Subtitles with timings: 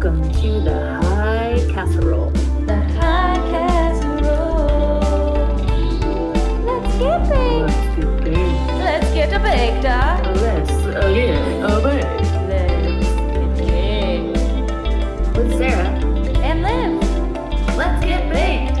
[0.00, 2.30] Welcome to the High Casserole.
[2.30, 5.00] The high casserole.
[6.64, 7.66] Let's get baked.
[7.66, 8.36] Let's get big.
[8.78, 10.22] Let's get a baked, huh?
[10.36, 12.04] Let's oh, again obey.
[12.46, 15.36] Let's get baked.
[15.36, 15.90] With Sarah.
[16.44, 17.02] And Liv.
[17.76, 18.78] Let's get baked.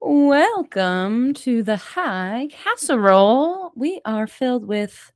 [0.00, 3.72] Welcome to the High Casserole.
[3.74, 5.10] We are filled with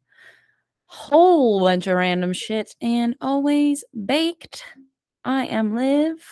[0.94, 4.64] whole bunch of random shit and always baked.
[5.24, 6.24] I am Liv,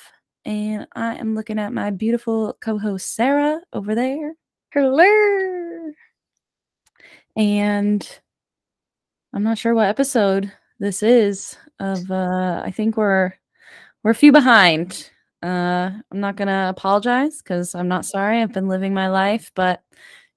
[0.44, 4.34] and I am looking at my beautiful co-host Sarah over there.
[4.72, 5.92] Hello.
[7.36, 8.20] And
[9.34, 13.32] I'm not sure what episode this is of uh I think we're
[14.04, 15.10] we're a few behind.
[15.42, 18.40] Uh I'm not gonna apologize because I'm not sorry.
[18.40, 19.82] I've been living my life, but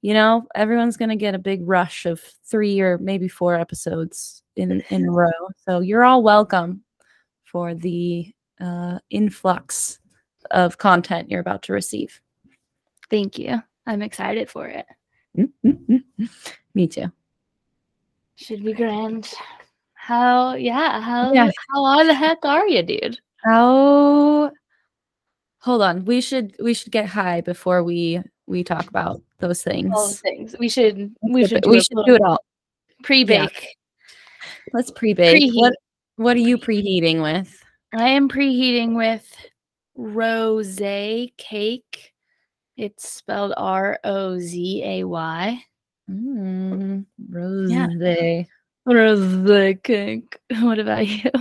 [0.06, 4.82] you know, everyone's gonna get a big rush of three or maybe four episodes in
[4.92, 5.32] in a row.
[5.68, 6.84] So you're all welcome
[7.44, 9.98] for the uh influx
[10.52, 12.22] of content you're about to receive.
[13.10, 13.64] Thank you.
[13.88, 14.86] I'm excited for it.
[16.76, 17.12] Me too.
[18.36, 19.34] Should be grand.
[19.96, 21.50] How yeah, how Yeah.
[21.74, 23.18] how are the heck are you, dude?
[23.44, 24.52] How
[25.58, 26.06] hold on.
[26.06, 29.94] We should we should get high before we we talk about those things.
[29.96, 30.56] All things.
[30.60, 32.40] We should we should do do, it- we should do it all.
[33.04, 33.76] pre-bake.
[34.74, 35.42] Let's pre-bake.
[35.42, 35.56] Preheat.
[35.56, 35.74] What
[36.18, 37.62] what are you preheating with?
[37.94, 39.30] I am preheating with
[39.96, 40.80] rose
[41.38, 42.14] cake.
[42.78, 45.64] It's spelled R O Z A Y.
[46.10, 47.72] Mm, rose.
[48.86, 50.38] Rose cake.
[50.62, 51.32] What about you?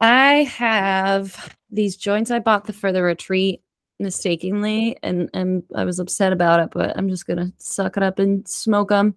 [0.00, 3.62] I have these joints I bought the for the retreat
[3.98, 8.18] mistakenly, and and I was upset about it, but I'm just gonna suck it up
[8.18, 9.14] and smoke them.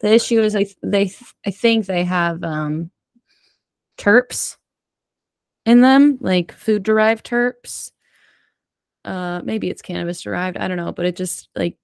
[0.00, 2.90] The issue is I th- they th- I think they have um
[3.98, 4.56] terps
[5.64, 7.90] in them, like food derived terps.
[9.04, 10.56] Uh, maybe it's cannabis derived.
[10.56, 11.76] I don't know, but it just like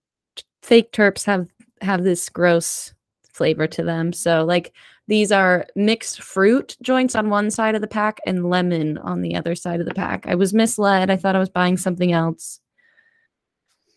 [0.62, 1.48] fake terps have
[1.81, 2.94] have this gross
[3.32, 4.12] flavor to them.
[4.12, 4.72] So like
[5.08, 9.34] these are mixed fruit joints on one side of the pack and lemon on the
[9.34, 10.26] other side of the pack.
[10.26, 11.10] I was misled.
[11.10, 12.60] I thought I was buying something else.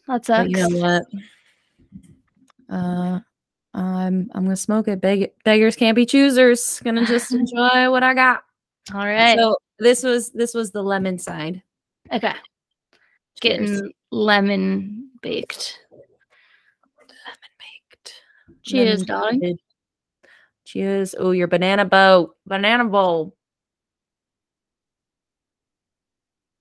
[0.07, 0.49] That But sucks.
[0.49, 1.03] you know what?
[2.69, 3.19] Uh,
[3.73, 5.01] I'm I'm gonna smoke it.
[5.01, 6.79] Beg- beggars can't be choosers.
[6.83, 8.43] Gonna just enjoy what I got.
[8.93, 9.37] All right.
[9.37, 11.61] So this was this was the lemon side.
[12.11, 12.33] okay.
[13.41, 13.69] Cheers.
[13.81, 15.79] Getting lemon baked.
[15.91, 18.13] lemon baked.
[18.63, 19.57] Cheers, darling.
[20.66, 21.14] Baked.
[21.14, 21.16] Cheers.
[21.18, 23.36] Oh, your banana boat, banana bowl.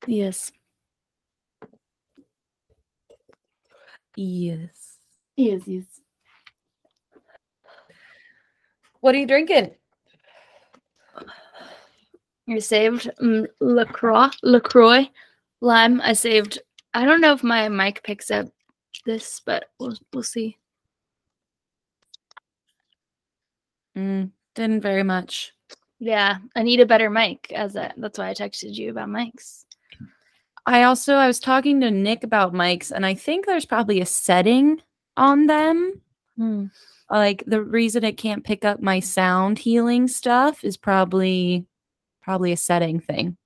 [0.07, 0.53] Yes.
[4.17, 4.99] Yes.
[5.37, 5.85] Yes, yes.
[9.01, 9.75] What are you drinking?
[12.47, 15.09] You saved um, LaCroix, LaCroix
[15.61, 16.01] lime.
[16.03, 16.59] I saved.
[16.93, 18.47] I don't know if my mic picks up
[19.07, 20.57] this, but we'll we'll see.
[23.97, 25.53] Mm, didn't very much.
[25.99, 27.53] Yeah, I need a better mic.
[27.53, 29.65] As a, that's why I texted you about mics.
[30.66, 34.06] I also I was talking to Nick about mics, and I think there's probably a
[34.06, 34.81] setting
[35.16, 36.00] on them.
[36.37, 36.66] Hmm.
[37.10, 41.66] Like the reason it can't pick up my sound healing stuff is probably
[42.22, 43.37] probably a setting thing.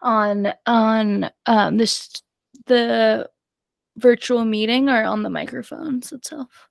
[0.00, 2.22] On on um this
[2.66, 3.28] the
[3.96, 6.69] virtual meeting or on the microphones itself.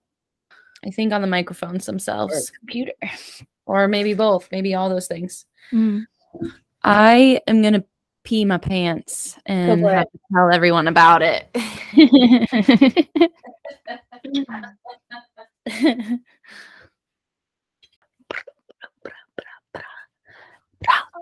[0.85, 2.93] I think on the microphones Or themselves, computer.
[3.65, 5.45] or maybe both, maybe all those things.
[5.71, 6.05] Mm.
[6.83, 7.83] I am gonna
[8.23, 11.49] pee my pants and have to tell everyone about it.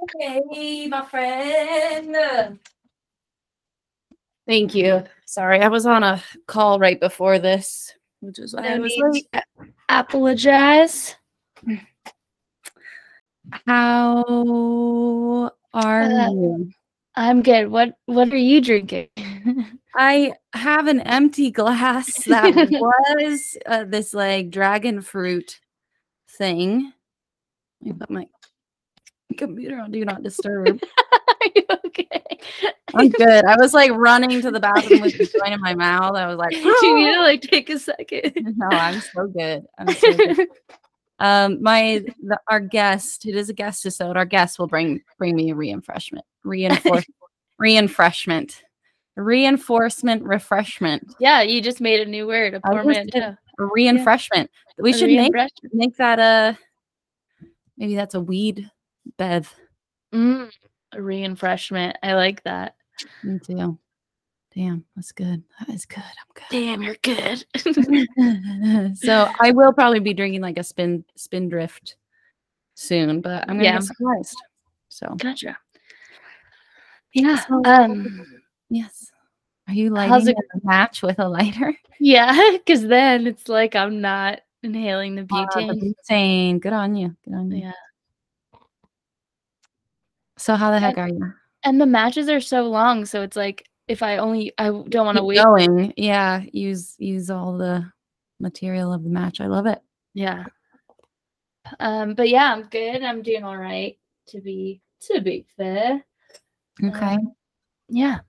[0.04, 2.60] Okay, my friend.
[4.48, 5.04] Thank you.
[5.26, 9.28] Sorry, I was on a call right before this, which is why I was late.
[9.34, 9.44] to
[9.90, 11.16] apologize.
[13.66, 16.72] How are Uh, you?
[17.16, 17.70] I'm good.
[17.70, 19.08] What what are you drinking?
[19.96, 25.60] I have an empty glass that was uh, this like dragon fruit
[26.38, 26.94] thing.
[27.82, 28.28] Let me put my
[29.38, 30.82] computer on do not disturb.
[31.12, 32.40] are you okay?
[32.94, 33.46] I'm good.
[33.46, 36.16] I was like running to the bathroom with the joint in my mouth.
[36.16, 38.34] I was like, Do you need to like take a second?
[38.58, 39.66] no, I'm so good.
[39.78, 40.48] I'm so good.
[41.20, 44.18] Um, my the, our guest, it is a guest episode.
[44.18, 47.06] Our guest will bring bring me a reinforcement, reinforce,
[47.58, 48.64] reinforcement,
[49.16, 53.12] reinforcement, refreshment, yeah, you just made a new word, a I just did.
[53.14, 53.38] portmanteau.
[53.60, 54.52] a reinforcement.
[54.78, 55.34] We A should make
[55.74, 56.58] make that a
[57.78, 58.70] maybe that's a weed
[59.18, 59.54] Bev.
[60.14, 60.50] Mm,
[60.94, 61.94] a reinfreshment.
[62.04, 62.76] I like that.
[63.24, 63.78] Me too.
[64.56, 65.44] Damn, that's good.
[65.60, 66.00] That is good.
[66.04, 66.46] I'm good.
[66.50, 67.46] Damn, you're good.
[68.98, 71.96] so I will probably be drinking like a spin Spindrift
[72.74, 73.74] soon, but I'm gonna Yeah.
[73.74, 74.36] get surprised.
[74.90, 75.58] So gotcha.
[77.14, 77.36] Yeah.
[77.46, 78.26] So- Um.
[78.70, 79.12] yes.
[79.68, 81.74] Are you How's lighting it- a match with a lighter?
[82.00, 85.94] Yeah, because then it's like I'm not inhaling the Uh, the butane.
[86.12, 86.60] butane.
[86.62, 87.16] Good on you.
[87.26, 87.64] Good on you.
[87.64, 87.72] yeah.
[90.38, 91.34] So how the heck And- are you?
[91.64, 95.18] And the matches are so long, so it's like if I only I don't want
[95.18, 95.44] to wait.
[95.44, 95.94] going.
[95.98, 96.44] Yeah.
[96.54, 97.92] Use use all the
[98.40, 99.42] material of the match.
[99.42, 99.82] I love it.
[100.14, 100.46] Yeah.
[101.80, 102.14] Um.
[102.14, 103.04] But yeah, I'm good.
[103.04, 103.98] I'm doing all right.
[104.28, 106.06] To be to be fair.
[106.84, 107.14] Okay.
[107.16, 107.34] Um,
[107.90, 108.20] yeah.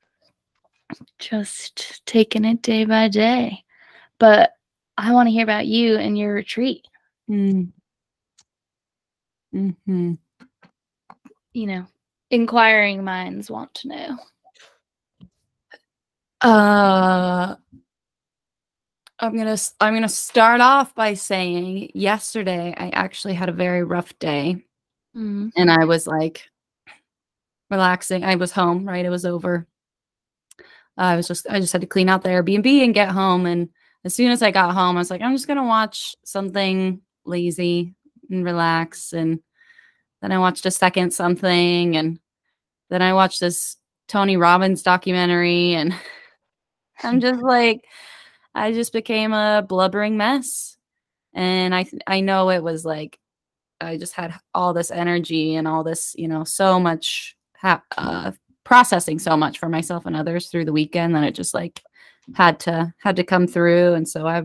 [1.19, 3.63] Just taking it day by day.
[4.19, 4.53] But
[4.97, 6.87] I want to hear about you and your retreat.
[7.31, 7.69] Mm.
[9.53, 10.15] hmm
[11.53, 11.87] You know,
[12.31, 14.19] inquiring minds want to know.
[16.41, 17.57] Uh,
[19.21, 24.17] I'm gonna I'm gonna start off by saying yesterday I actually had a very rough
[24.19, 24.65] day,
[25.17, 25.51] Mm.
[25.57, 26.49] and I was like
[27.71, 28.25] relaxing.
[28.25, 29.05] I was home, right?
[29.05, 29.67] It was over.
[30.97, 33.47] I was just I just had to clean out the Airbnb and get home.
[33.47, 33.71] And
[34.05, 37.95] as soon as I got home, I was like, I'm just gonna watch something lazy
[38.31, 39.13] and relax.
[39.13, 39.41] And
[40.21, 42.19] then I watched a second something, and
[42.91, 43.77] then I watched this
[44.09, 45.95] Tony Robbins documentary, and
[47.03, 47.85] I'm just like,
[48.55, 50.77] I just became a blubbering mess.
[51.35, 53.19] And I th- I know it was like
[53.81, 58.33] I just had all this energy and all this, you know, so much ha- uh,
[58.65, 61.81] processing so much for myself and others through the weekend that it just like
[62.35, 63.95] had to had to come through.
[63.95, 64.43] And so I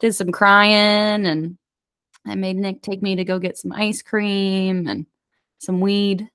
[0.00, 1.56] did some crying and
[2.26, 5.06] I made Nick take me to go get some ice cream and
[5.58, 6.28] some weed,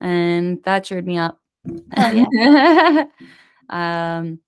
[0.00, 1.40] and that cheered me up.
[3.72, 4.40] Um,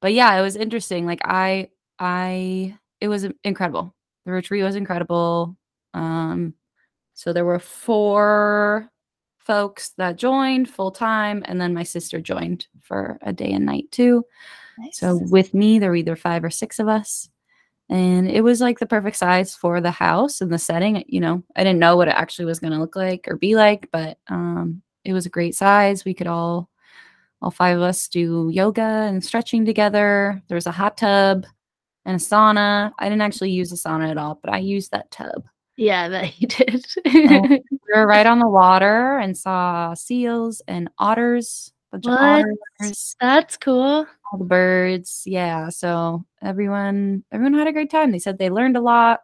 [0.00, 1.06] but yeah, it was interesting.
[1.06, 3.94] Like I, I, it was incredible.
[4.24, 5.56] The retreat was incredible.
[5.94, 6.54] Um,
[7.14, 8.90] so there were four
[9.38, 13.90] folks that joined full time, and then my sister joined for a day and night
[13.90, 14.24] too.
[14.92, 17.28] So with me, there were either five or six of us.
[17.90, 21.04] And it was like the perfect size for the house and the setting.
[21.08, 23.56] You know, I didn't know what it actually was going to look like or be
[23.56, 26.04] like, but um, it was a great size.
[26.04, 26.70] We could all,
[27.42, 30.40] all five of us, do yoga and stretching together.
[30.46, 31.46] There was a hot tub
[32.04, 32.92] and a sauna.
[32.96, 35.48] I didn't actually use the sauna at all, but I used that tub.
[35.76, 36.86] yeah, that you did.
[37.04, 42.46] we were right on the water and saw seals and otters, bunch of What?
[42.80, 44.06] otters That's cool.
[44.32, 45.22] all the birds.
[45.26, 45.68] Yeah.
[45.68, 48.10] So everyone everyone had a great time.
[48.10, 49.20] They said they learned a lot.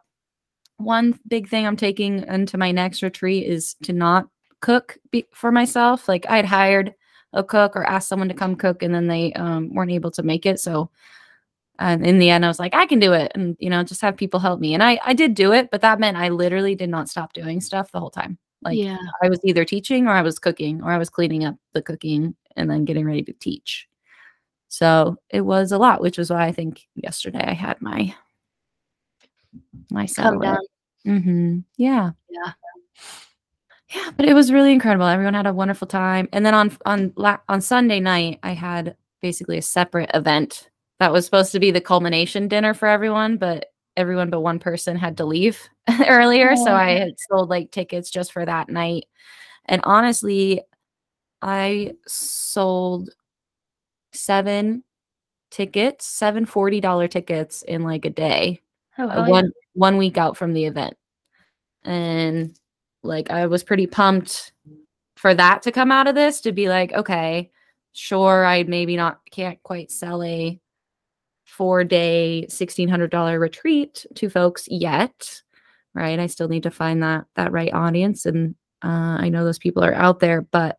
[0.77, 4.27] One big thing I'm taking into my next retreat is to not
[4.61, 6.07] cook be- for myself.
[6.07, 6.93] Like I'd hired
[7.33, 10.23] a cook or asked someone to come cook and then they um, weren't able to
[10.23, 10.59] make it.
[10.59, 10.89] So
[11.79, 14.01] and in the end, I was like, I can do it, and you know, just
[14.01, 14.73] have people help me.
[14.73, 17.61] And I I did do it, but that meant I literally did not stop doing
[17.61, 18.37] stuff the whole time.
[18.63, 18.97] Like yeah.
[19.21, 22.35] I was either teaching or I was cooking or I was cleaning up the cooking
[22.57, 23.87] and then getting ready to teach.
[24.69, 28.13] So it was a lot, which was why I think yesterday I had my
[29.89, 30.57] my Come down.
[31.05, 31.59] Mm-hmm.
[31.77, 32.11] Yeah.
[32.29, 32.51] Yeah.
[33.95, 35.05] Yeah, but it was really incredible.
[35.05, 36.27] Everyone had a wonderful time.
[36.33, 37.13] And then on on
[37.47, 41.79] on Sunday night, I had basically a separate event that was supposed to be the
[41.79, 45.69] culmination dinner for everyone, but everyone but one person had to leave
[46.07, 46.75] earlier, so Oh.
[46.75, 49.05] I had sold like tickets just for that night.
[49.65, 50.61] And honestly,
[51.41, 53.09] I sold
[54.13, 54.83] seven
[55.51, 58.61] tickets, seven $40 tickets in like a day.
[58.97, 59.31] Oh, uh, hell yeah.
[59.31, 60.95] one one week out from the event.
[61.83, 62.57] And
[63.03, 64.51] like i was pretty pumped
[65.15, 67.49] for that to come out of this to be like okay
[67.93, 70.59] sure i maybe not can't quite sell a
[71.45, 75.41] four day $1600 retreat to folks yet
[75.95, 76.19] right?
[76.19, 78.53] I still need to find that that right audience and
[78.83, 80.77] uh, i know those people are out there but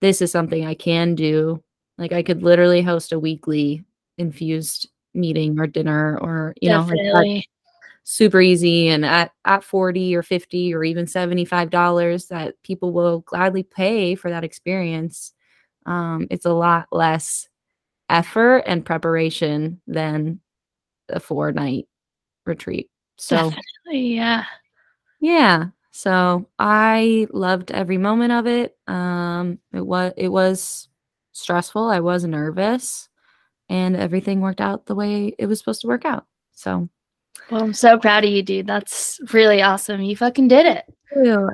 [0.00, 1.62] this is something i can do.
[1.98, 3.84] Like i could literally host a weekly
[4.18, 7.46] infused meeting or dinner or you know like
[8.04, 8.88] super easy.
[8.88, 14.14] And at, at 40 or 50 or even 75 dollars that people will gladly pay
[14.14, 15.32] for that experience
[15.86, 17.48] um, it's a lot less
[18.10, 20.40] effort and preparation than
[21.08, 21.86] a four night
[22.44, 22.90] retreat.
[23.16, 24.44] So Definitely, yeah.
[25.20, 30.88] yeah so i loved every moment of it um it was it was
[31.32, 33.08] stressful i was nervous
[33.68, 36.88] and everything worked out the way it was supposed to work out so
[37.50, 38.66] Well, I'm so proud of you, dude.
[38.66, 40.00] That's really awesome.
[40.02, 40.84] You fucking did it.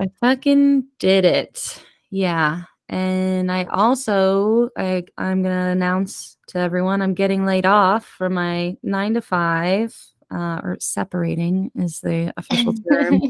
[0.01, 1.83] I fucking did it.
[2.11, 2.63] Yeah.
[2.89, 8.77] And I also I I'm gonna announce to everyone I'm getting laid off from my
[8.83, 9.97] nine to five,
[10.31, 13.21] uh, or separating is the official term.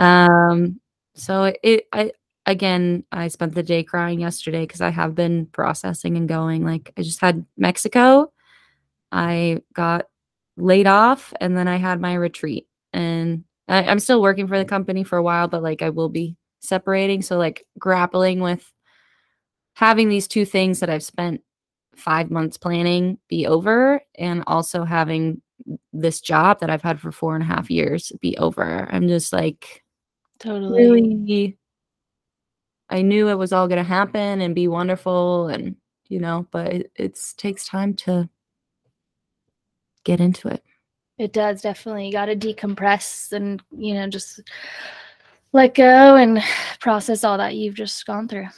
[0.00, 0.80] Um,
[1.14, 2.12] so it, I,
[2.46, 6.64] again, I spent the day crying yesterday because I have been processing and going.
[6.64, 8.32] Like, I just had Mexico,
[9.12, 10.06] I got
[10.56, 12.66] laid off, and then I had my retreat.
[12.92, 16.08] And I, I'm still working for the company for a while, but like, I will
[16.08, 17.20] be separating.
[17.20, 18.72] So, like, grappling with
[19.74, 21.42] having these two things that I've spent
[21.94, 25.42] five months planning be over, and also having
[25.92, 28.88] this job that I've had for four and a half years be over.
[28.90, 29.84] I'm just like,
[30.40, 30.86] totally.
[30.86, 31.58] really
[32.88, 35.76] I knew it was all going to happen and be wonderful and
[36.08, 38.28] you know, but it it's takes time to
[40.04, 40.62] get into it.
[41.18, 42.06] It does definitely.
[42.06, 44.40] You got to decompress and, you know, just
[45.52, 46.42] let go and
[46.80, 48.48] process all that you've just gone through.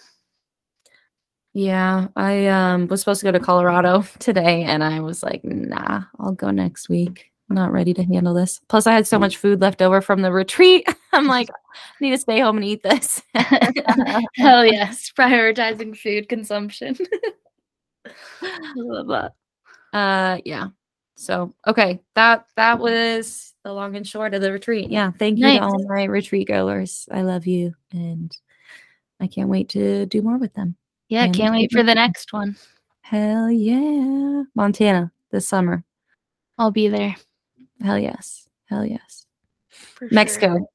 [1.55, 6.05] Yeah, I um was supposed to go to Colorado today and I was like, "Nah,
[6.19, 7.32] I'll go next week.
[7.53, 10.23] I'm not ready to handle this." Plus I had so much food left over from
[10.23, 10.87] the retreat.
[11.13, 13.23] I'm like, I need to stay home and eat this.
[13.35, 15.13] Hell yes.
[15.17, 16.97] Prioritizing food consumption.
[18.07, 19.33] I love that.
[19.97, 20.69] Uh yeah.
[21.17, 24.91] So okay, that that was the long and short of the retreat.
[24.91, 25.13] Yeah.
[25.19, 25.59] Thank you Nice.
[25.59, 27.09] to all my retreat goers.
[27.13, 28.35] I love you and
[29.21, 30.77] I can't wait to do more with them.
[31.09, 32.57] Yeah, And can't wait for the next one.
[33.03, 34.45] Hell yeah.
[34.55, 35.85] Montana this summer.
[36.59, 37.15] I'll be there.
[37.83, 38.49] Hell yes.
[38.67, 39.27] Hell yes.
[39.69, 40.15] for sure.
[40.15, 40.69] Mexico.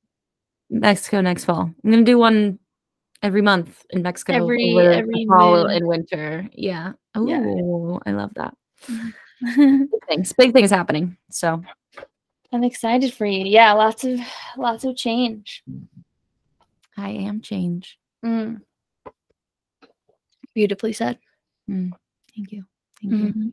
[0.69, 1.71] Mexico next fall.
[1.83, 2.59] I'm gonna do one
[3.23, 4.33] every month in Mexico.
[4.33, 5.71] Every- every fall moon.
[5.71, 6.49] and winter.
[6.53, 6.93] Yeah.
[7.15, 7.39] Oh, Yeah.
[8.05, 8.53] I love that.
[8.87, 9.83] Mm-hmm.
[9.91, 10.33] Big things.
[10.33, 11.15] Big things happening.
[11.29, 11.61] So
[12.51, 13.45] I'm excited for you.
[13.45, 14.19] Yeah, lots of
[14.57, 15.63] lots of change.
[16.97, 17.97] I am change.
[18.25, 18.61] Mm.
[20.53, 21.19] Beautifully said.
[21.69, 21.91] Mm.
[22.35, 22.65] Thank you.
[23.01, 23.17] Thank you.
[23.29, 23.49] Mm-hmm.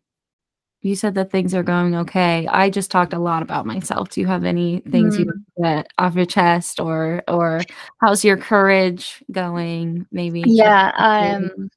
[0.84, 2.46] You said that things are going okay.
[2.46, 4.10] I just talked a lot about myself.
[4.10, 7.62] Do you have any things you want to get off your chest or or
[8.02, 10.06] how's your courage going?
[10.12, 10.44] Maybe.
[10.46, 10.92] Yeah.
[10.94, 11.70] I'm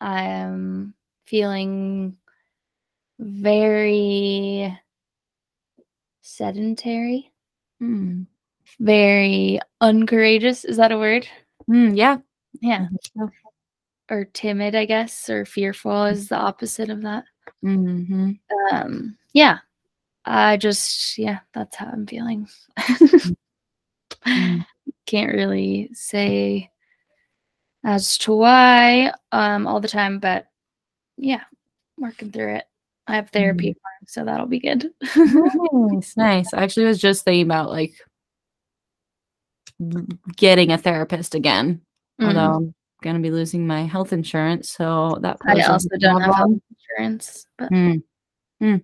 [0.00, 0.94] I am
[1.26, 2.16] feeling
[3.18, 4.74] very
[6.22, 7.30] sedentary,
[7.82, 8.26] Mm.
[8.78, 10.64] very uncourageous.
[10.64, 11.28] Is that a word?
[11.68, 12.16] Mm, yeah.
[12.62, 12.88] Yeah.
[14.08, 17.24] Or timid, I guess, or fearful is the opposite of that.
[17.62, 18.32] Hmm
[18.72, 19.58] Um, yeah.
[20.24, 22.48] I just yeah, that's how I'm feeling.
[24.26, 24.64] Mm.
[25.06, 26.70] Can't really say
[27.84, 30.46] as to why um all the time, but
[31.16, 31.44] yeah,
[31.98, 32.64] working through it.
[33.06, 34.92] I have therapy, tomorrow, so that'll be good.
[35.16, 36.54] nice, nice.
[36.54, 37.94] I actually was just thinking about like
[40.36, 41.80] getting a therapist again.
[42.20, 42.26] Mm.
[42.26, 46.58] Although I'm gonna be losing my health insurance, so that I also don't have health
[46.70, 48.02] insurance, but Mm.
[48.62, 48.82] Mm.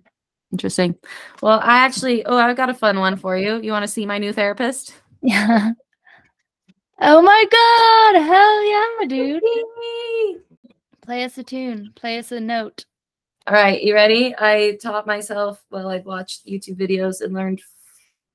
[0.51, 0.95] Interesting.
[1.41, 3.61] Well, I actually, oh, I've got a fun one for you.
[3.61, 4.93] You want to see my new therapist?
[5.21, 5.71] yeah.
[6.99, 8.21] Oh my god!
[8.23, 9.43] Hell yeah, my dude!
[11.03, 11.91] Play us a tune.
[11.93, 12.85] Play us a note.
[13.45, 14.33] All right, you ready?
[14.39, 17.61] I taught myself while I watched YouTube videos and learned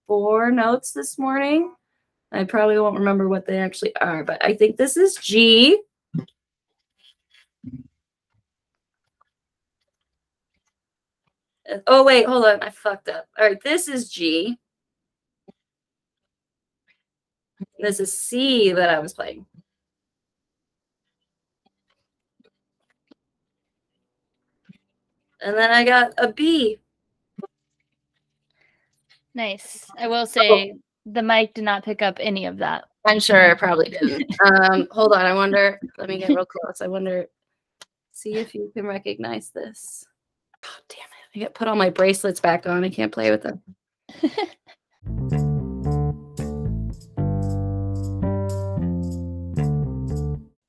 [0.07, 1.75] four notes this morning.
[2.33, 5.79] I probably won't remember what they actually are, but I think this is G.
[11.87, 12.63] Oh, wait, hold on.
[12.63, 13.27] I fucked up.
[13.39, 14.59] All right, this is G.
[17.79, 19.47] This is C that I was playing.
[25.43, 26.79] And then I got a B.
[29.35, 29.87] Nice.
[29.99, 30.79] I will say oh.
[31.07, 32.85] The mic did not pick up any of that.
[33.05, 34.35] I'm sure it probably didn't.
[34.45, 35.25] Um, hold on.
[35.25, 35.81] I wonder.
[35.99, 36.81] Let me get real close.
[36.81, 37.27] I wonder.
[38.13, 40.05] See if you can recognize this.
[40.65, 41.37] Oh, damn it.
[41.37, 42.85] I get put all my bracelets back on.
[42.85, 43.63] I can't play with them.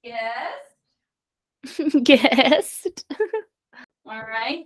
[0.02, 0.54] Yes.
[2.04, 3.06] Guest.
[4.06, 4.66] All right.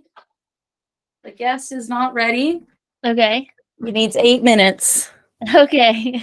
[1.24, 2.62] The guest is not ready.
[3.04, 3.48] Okay.
[3.84, 5.10] He needs eight minutes.
[5.54, 6.18] Okay.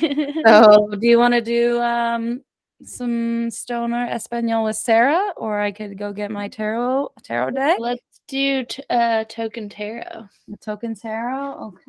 [0.46, 2.42] So, do you want to do um
[2.84, 7.78] some stoner espanol with Sarah, or I could go get my tarot tarot deck?
[7.80, 10.28] Let's do t- uh, Toke n' Tarot.
[10.48, 11.68] The Toke n' Tarot.
[11.68, 11.84] Okay.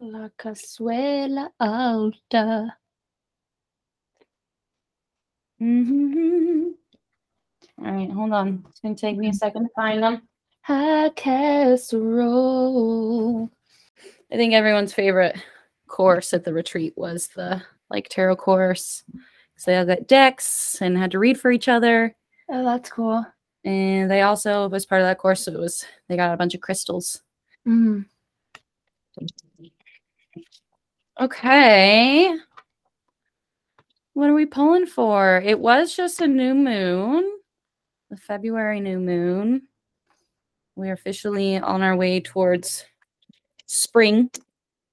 [0.00, 2.76] La cazuela alta.
[5.62, 6.70] Mm-hmm.
[7.78, 8.64] All right, hold on.
[8.70, 10.28] It's gonna take me a second to find them.
[10.62, 12.18] High casserole.
[14.32, 15.36] I think everyone's favorite
[15.86, 19.04] course at the retreat was the like tarot course.
[19.56, 22.14] So they all got decks and had to read for each other.
[22.50, 23.24] Oh, that's cool.
[23.64, 25.44] And they also was part of that course.
[25.44, 27.22] So it was they got a bunch of crystals.
[27.66, 28.04] Mm.
[31.20, 32.36] Okay.
[34.12, 35.42] What are we pulling for?
[35.44, 37.30] It was just a new moon,
[38.10, 39.62] the February new moon.
[40.74, 42.84] We're officially on our way towards
[43.66, 44.30] spring.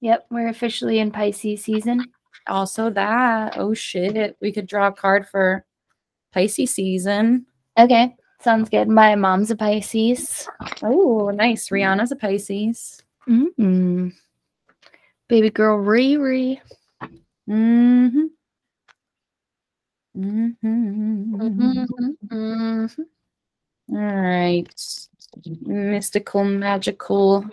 [0.04, 2.12] Yep, we're officially in Pisces season.
[2.46, 3.54] Also, that.
[3.56, 4.36] Oh, shit.
[4.38, 5.64] We could draw a card for
[6.30, 7.46] Pisces season.
[7.78, 8.86] Okay, sounds good.
[8.86, 10.46] My mom's a Pisces.
[10.82, 11.70] Oh, nice.
[11.70, 13.02] Rihanna's a Pisces.
[13.26, 14.08] Mm-hmm.
[15.26, 16.60] Baby girl Riri.
[17.48, 18.24] Mm-hmm.
[20.18, 21.34] Mm-hmm.
[22.30, 23.02] Mm-hmm.
[23.88, 24.68] All right.
[25.62, 27.48] Mystical, magical,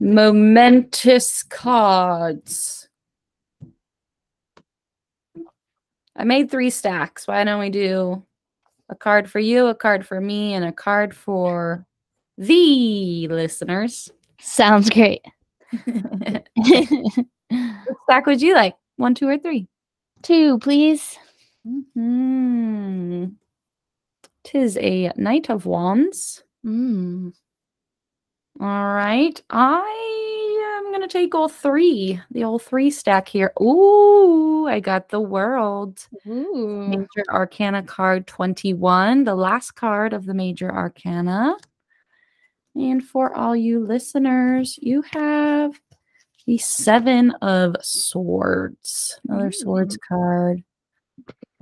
[0.00, 2.88] momentous cards.
[6.16, 7.28] I made three stacks.
[7.28, 8.24] Why don't we do
[8.88, 11.86] a card for you, a card for me, and a card for
[12.36, 14.10] the listeners?
[14.40, 15.24] Sounds great.
[15.84, 16.44] what
[18.04, 18.74] stack would you like?
[18.96, 19.68] One, two, or three?
[20.22, 21.16] Two, please.
[21.94, 23.26] Hmm.
[24.44, 26.42] Tis a Knight of Wands.
[26.64, 27.32] Mm.
[28.60, 29.40] All right.
[29.50, 33.52] I am going to take all three, the all three stack here.
[33.60, 36.06] Ooh, I got the world.
[36.26, 36.88] Ooh.
[36.88, 41.56] Major Arcana card 21, the last card of the Major Arcana.
[42.74, 45.80] And for all you listeners, you have
[46.46, 49.20] the Seven of Swords.
[49.28, 50.00] Another swords mm.
[50.08, 50.64] card.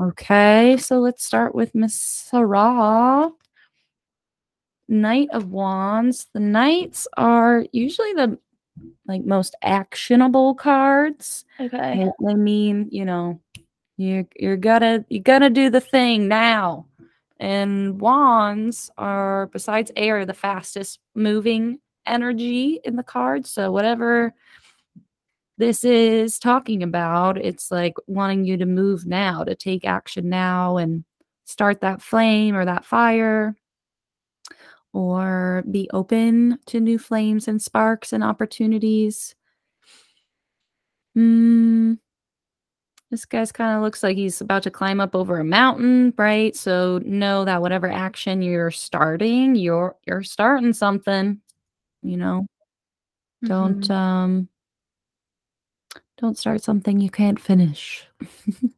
[0.00, 3.30] Okay, so let's start with Miss Sarah.
[4.88, 6.26] Knight of Wands.
[6.32, 8.38] The Knights are usually the
[9.06, 11.44] like most actionable cards.
[11.60, 12.10] Okay.
[12.20, 13.40] They- mean, you know,
[13.96, 16.86] you you're gonna you gotta do the thing now.
[17.38, 23.46] And wands are besides air the fastest moving energy in the card.
[23.46, 24.32] So whatever
[25.58, 30.76] this is talking about, it's like wanting you to move now, to take action now
[30.76, 31.04] and
[31.44, 33.54] start that flame or that fire
[34.97, 39.35] or be open to new flames and sparks and opportunities.
[41.17, 41.97] Mm,
[43.11, 46.56] this guy's kind of looks like he's about to climb up over a mountain, right?
[46.56, 51.41] So know that whatever action you're starting, you're you're starting something,
[52.02, 52.47] you know.
[53.45, 53.91] Don't Mhm.
[53.91, 54.49] um
[56.19, 58.06] don't start something you can't finish.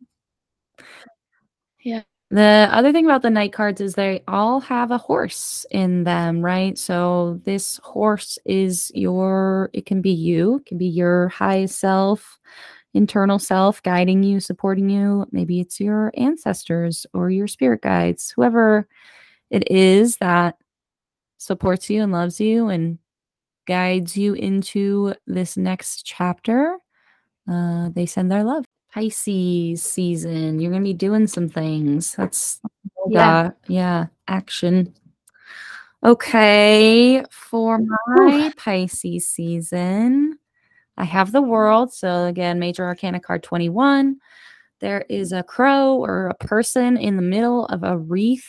[2.31, 6.43] The other thing about the Knight cards is they all have a horse in them,
[6.43, 6.77] right?
[6.77, 12.39] So this horse is your it can be you, it can be your high self,
[12.95, 15.27] internal self guiding you, supporting you.
[15.33, 18.87] Maybe it's your ancestors or your spirit guides, whoever
[19.51, 20.57] it is that
[21.39, 22.99] supports you and loves you and
[23.67, 26.79] guides you into this next chapter.
[27.51, 28.68] Uh, they send their love.
[28.93, 30.61] Pisces season.
[30.61, 32.15] You're gonna be doing some things.
[32.15, 32.61] That's
[33.09, 33.43] Yeah.
[33.43, 34.95] yeah, yeah, action.
[36.05, 40.39] Okay, for my Pisces season,
[40.97, 41.93] I have the world.
[41.93, 44.17] So again, major arcana card 21.
[44.81, 48.49] There is a crow or a person in the middle of a wreath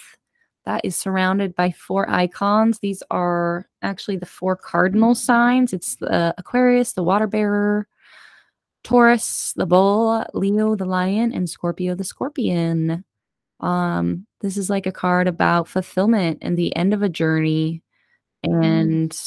[0.66, 2.78] that is surrounded by four icons.
[2.80, 5.74] These are actually the four cardinal signs.
[5.74, 7.88] It's the Aquarius, the water bearer,
[8.84, 13.04] Taurus, the bull, Leo, the lion, and Scorpio, the scorpion.
[13.60, 17.84] Um, this is like a card about fulfillment and the end of a journey
[18.44, 19.18] and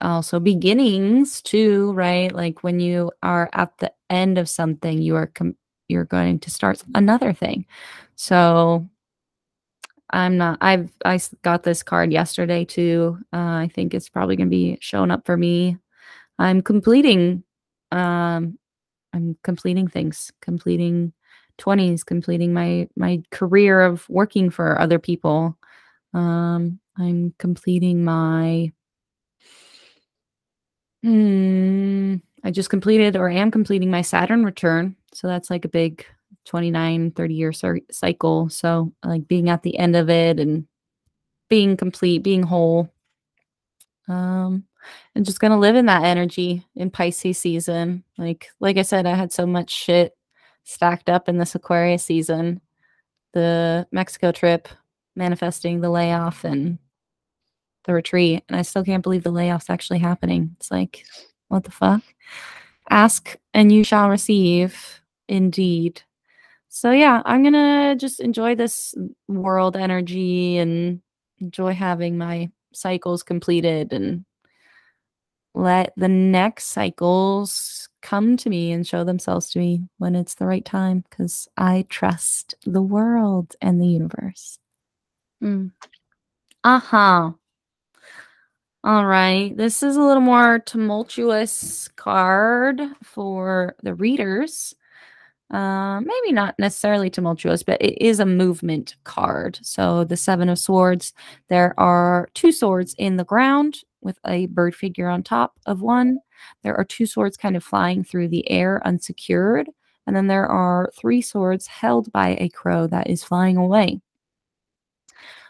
[0.00, 2.32] also beginnings too, right?
[2.32, 5.56] Like when you are at the end of something, you are com-
[5.88, 7.66] you're going to start another thing.
[8.16, 8.88] So
[10.10, 13.18] I'm not I've I got this card yesterday too.
[13.32, 15.78] Uh, I think it's probably going to be showing up for me.
[16.38, 17.42] I'm completing
[17.92, 18.58] um
[19.14, 21.12] I'm completing things, completing
[21.58, 25.58] 20s, completing my my career of working for other people.
[26.14, 28.72] Um I'm completing my
[31.02, 32.16] Hmm.
[32.44, 34.96] I just completed or am completing my Saturn return.
[35.12, 36.04] So that's like a big
[36.44, 37.52] 29, 30 year
[37.90, 38.48] cycle.
[38.48, 40.66] So like being at the end of it and
[41.50, 42.90] being complete, being whole.
[44.08, 44.65] Um
[45.14, 48.04] and just gonna live in that energy in Pisces season.
[48.18, 50.16] Like like I said, I had so much shit
[50.64, 52.60] stacked up in this Aquarius season.
[53.32, 54.68] The Mexico trip,
[55.14, 56.78] manifesting the layoff and
[57.84, 61.04] the retreat and i still can't believe the layoff's actually happening it's like
[61.46, 62.02] what the fuck
[62.90, 66.02] Ask and you shall receive, indeed.
[66.68, 68.94] So, yeah, I'm to just enjoy this
[69.28, 71.00] world energy and
[71.38, 74.24] enjoy having my cycles completed and
[75.56, 80.46] let the next cycles come to me and show themselves to me when it's the
[80.46, 84.58] right time because I trust the world and the universe.
[85.42, 85.72] Mm.
[86.62, 87.30] Uh huh.
[88.84, 89.56] All right.
[89.56, 94.74] This is a little more tumultuous card for the readers.
[95.50, 99.58] Uh, maybe not necessarily tumultuous, but it is a movement card.
[99.62, 101.14] So the Seven of Swords,
[101.48, 106.18] there are two swords in the ground with a bird figure on top of one.
[106.62, 109.68] There are two swords kind of flying through the air unsecured.
[110.06, 114.00] And then there are three swords held by a crow that is flying away.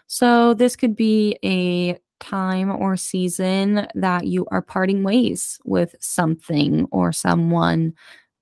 [0.06, 6.87] So this could be a time or season that you are parting ways with something
[6.90, 7.92] or someone.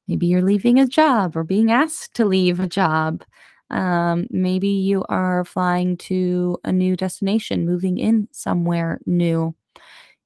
[0.07, 3.25] Maybe you're leaving a job or being asked to leave a job.
[3.71, 9.55] Um, maybe you are flying to a new destination, moving in somewhere new.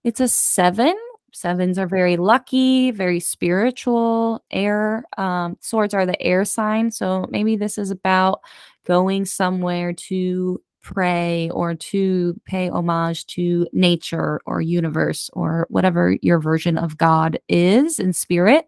[0.09, 0.97] It's a seven.
[1.35, 4.43] Sevens are very lucky, very spiritual.
[4.51, 6.91] Air um, swords are the air sign.
[6.91, 8.41] So maybe this is about
[8.87, 16.39] going somewhere to pray or to pay homage to nature or universe or whatever your
[16.39, 18.67] version of God is in spirit.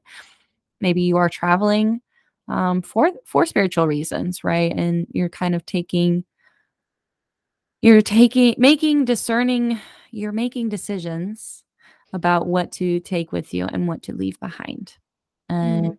[0.83, 2.03] Maybe you are traveling
[2.48, 4.74] um, for for spiritual reasons, right?
[4.76, 6.22] And you're kind of taking
[7.81, 11.64] you're taking making discerning you're making decisions
[12.12, 14.96] about what to take with you and what to leave behind.
[15.49, 15.96] And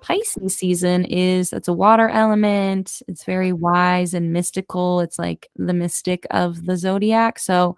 [0.00, 3.02] Pisces season is it's a water element.
[3.08, 5.00] It's very wise and mystical.
[5.00, 7.38] It's like the mystic of the zodiac.
[7.38, 7.76] So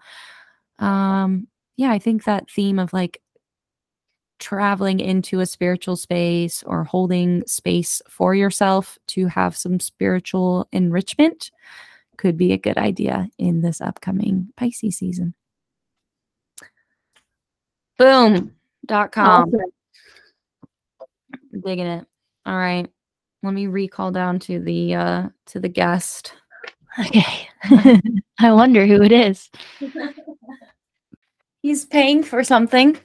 [0.79, 3.21] um yeah, I think that theme of like
[4.39, 11.51] traveling into a spiritual space or holding space for yourself to have some spiritual enrichment
[12.17, 15.33] could be a good idea in this upcoming Pisces season.
[17.99, 18.55] Boom.
[18.87, 19.49] Dot com.
[19.49, 19.61] Awesome.
[21.63, 22.07] Digging it.
[22.45, 22.87] All right.
[23.43, 26.33] Let me recall down to the uh to the guest.
[26.99, 27.47] Okay.
[28.39, 29.49] I wonder who it is.
[31.61, 32.97] He's paying for something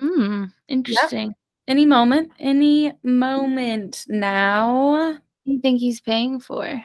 [0.00, 0.44] Hmm.
[0.68, 1.34] Interesting.
[1.68, 2.32] any moment.
[2.40, 5.12] Any moment now.
[5.12, 6.82] What you think he's paying for?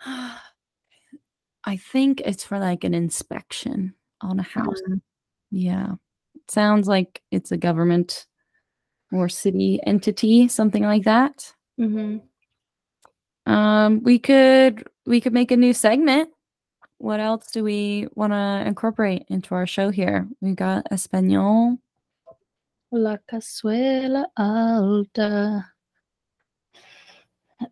[0.06, 4.80] I think it's for like an inspection on a house.
[4.88, 5.00] Mm.
[5.50, 5.94] Yeah.
[6.48, 8.26] Sounds like it's a government
[9.12, 11.52] or city entity, something like that.
[11.80, 12.18] Mm-hmm.
[13.52, 16.30] Um, we could we could make a new segment.
[16.98, 20.28] What else do we want to incorporate into our show here?
[20.40, 21.78] We got Espanol.
[22.90, 25.66] La Cazuela Alta.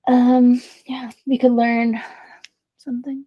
[0.06, 2.00] Um, yeah, we could learn
[2.78, 3.24] something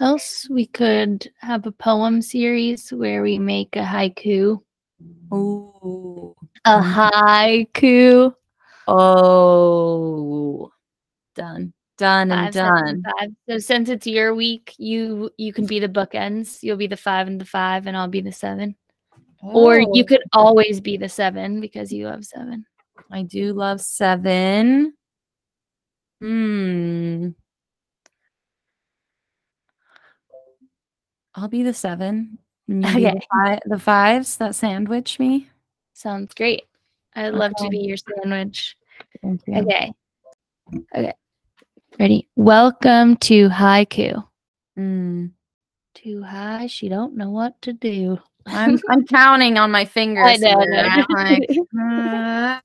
[0.00, 0.48] else.
[0.50, 4.60] We could have a poem series where we make a haiku.
[5.32, 6.34] Ooh.
[6.64, 7.10] A Mhm.
[7.72, 8.34] haiku.
[8.88, 10.70] Oh.
[11.34, 11.72] Done.
[11.96, 13.36] Done and Five, done.
[13.48, 16.62] So since it's your week, you you can be the bookends.
[16.62, 18.74] You'll be the five and the five, and I'll be the seven.
[19.42, 20.04] Or you Oh.
[20.04, 22.64] could always be the seven because you love seven.
[23.10, 24.94] I do love seven.
[26.20, 27.30] Hmm.
[31.40, 32.36] I'll be the seven.
[32.68, 33.58] be the, Okay.
[33.64, 35.48] the fives that sandwich me.
[35.94, 36.64] Sounds great.
[37.16, 38.76] I'd love to be your sandwich.
[39.22, 39.54] Thank you.
[39.54, 39.94] Okay.
[40.94, 41.14] Okay.
[41.98, 42.28] Ready?
[42.36, 44.22] Welcome to haiku.
[44.78, 45.30] Mm.
[45.94, 48.18] Too high, she don't know what to do.
[48.44, 50.26] I'm I'm counting on my fingers.
[50.26, 50.74] I know, here.
[50.74, 51.06] I know.
[51.08, 52.60] I'm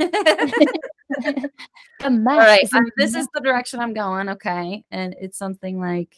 [0.00, 0.48] like,
[2.00, 4.30] The All math right, is um, this is the direction I'm going.
[4.30, 6.14] Okay, and it's something like,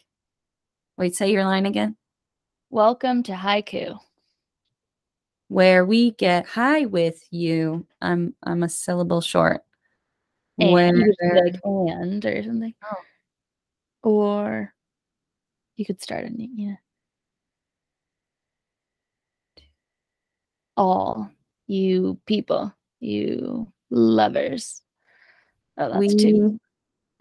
[1.00, 1.96] wait, say your line again.
[2.68, 3.98] Welcome to haiku.
[5.48, 7.86] Where we get high with you.
[8.02, 9.62] I'm I'm a syllable short.
[10.58, 12.74] And Where like and or something.
[12.84, 14.10] Oh.
[14.10, 14.74] Or
[15.76, 16.76] you could start a new yeah.
[20.76, 21.30] All
[21.66, 24.82] you people, you lovers.
[25.78, 26.60] Oh, that's we two.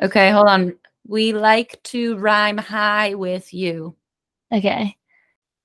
[0.02, 0.78] okay, hold on.
[1.10, 3.96] We like to rhyme high with you.
[4.54, 4.96] Okay.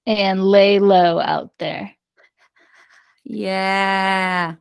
[0.07, 1.95] And lay low out there.
[3.25, 4.55] Yeah.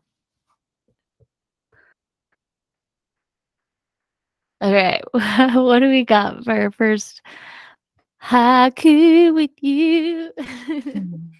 [4.60, 5.02] All right.
[5.54, 7.22] what do we got for our first
[8.22, 10.34] haiku with you?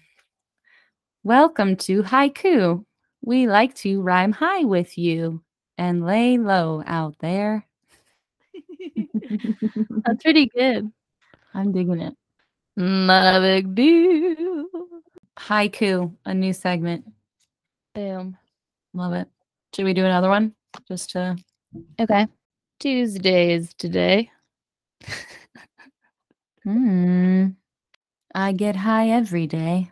[1.22, 2.82] Welcome to Haiku.
[3.20, 5.42] We like to rhyme high with you
[5.76, 7.66] and lay low out there.
[10.04, 10.90] That's pretty good.
[11.54, 12.16] I'm digging it.
[12.76, 14.66] Not a big deal.
[15.38, 17.04] Haiku, a new segment.
[17.94, 18.36] Boom.
[18.92, 19.28] Love it.
[19.74, 20.54] Should we do another one?
[20.88, 21.36] Just to
[22.00, 22.26] Okay.
[22.80, 24.30] Tuesday is today.
[26.64, 27.48] Hmm.
[28.34, 29.90] I get high every day.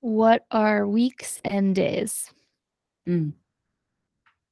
[0.00, 2.30] What are weeks and days?
[3.08, 3.32] Mm.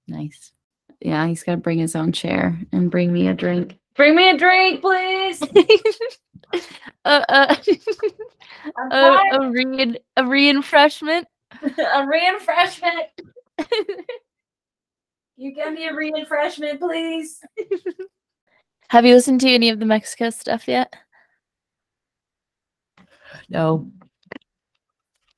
[0.09, 0.53] Nice.
[1.01, 3.79] Yeah, he's got to bring his own chair and bring me a drink.
[3.95, 5.43] Bring me a drink, please.
[7.05, 7.57] uh, uh,
[8.91, 8.97] a,
[9.41, 11.25] a, re- a reinfreshment.
[11.63, 13.07] a reinfreshment.
[15.37, 17.41] you give me a reinfreshment, please.
[18.89, 20.95] Have you listened to any of the Mexico stuff yet?
[23.49, 23.91] No,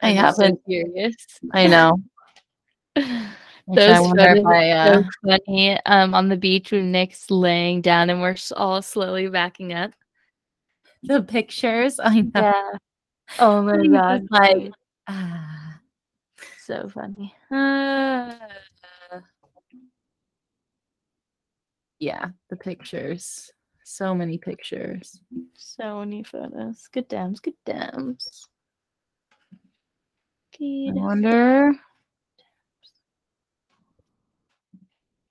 [0.00, 0.64] I I'm just so haven't.
[0.64, 1.16] curious.
[1.52, 2.00] I know.
[3.74, 5.78] Those photos I, uh, so funny.
[5.86, 9.92] Um, on the beach when Nick's laying down and we're all slowly backing up.
[11.02, 12.00] the pictures.
[12.04, 12.30] I know.
[12.34, 12.72] Yeah.
[13.38, 14.26] Oh my god.
[14.30, 14.72] like,
[15.06, 15.80] ah.
[16.64, 17.34] so funny.
[17.50, 18.34] Uh,
[21.98, 23.50] yeah, the pictures.
[23.84, 25.20] So many pictures.
[25.54, 26.88] So many photos.
[26.92, 27.40] Good dams.
[27.40, 28.46] Good dams.
[30.62, 31.72] I wonder.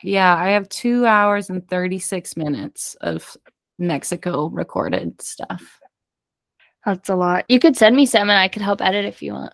[0.04, 3.36] Yeah, I have two hours and 36 minutes of
[3.78, 5.80] Mexico recorded stuff.
[6.86, 7.46] That's a lot.
[7.50, 9.54] You could send me some and I could help edit if you want.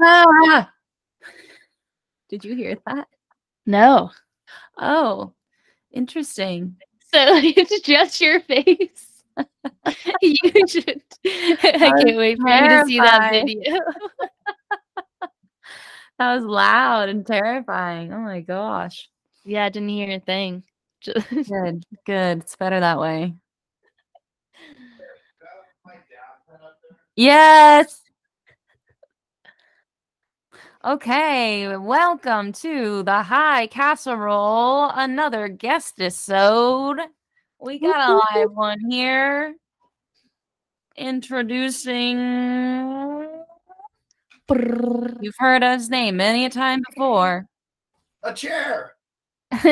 [0.00, 0.72] Ah!
[2.28, 3.08] Did you hear that?
[3.66, 4.10] No.
[4.78, 5.32] Oh,
[5.92, 6.76] interesting.
[7.12, 9.22] So it's just your face.
[10.22, 11.02] you should.
[11.26, 13.78] I can't wait for you to see that video.
[16.18, 18.12] That was loud and terrifying.
[18.12, 19.08] Oh my gosh.
[19.44, 20.62] yeah, I didn't hear a thing.
[21.04, 22.38] Good, good.
[22.40, 23.34] It's better that way.
[27.14, 28.00] Yes.
[30.84, 36.98] Okay, welcome to the High Casserole, another guest episode.
[37.60, 39.54] We got a live one here.
[40.96, 42.18] Introducing.
[45.20, 47.46] You've heard his name many a time before.
[48.22, 48.94] A chair.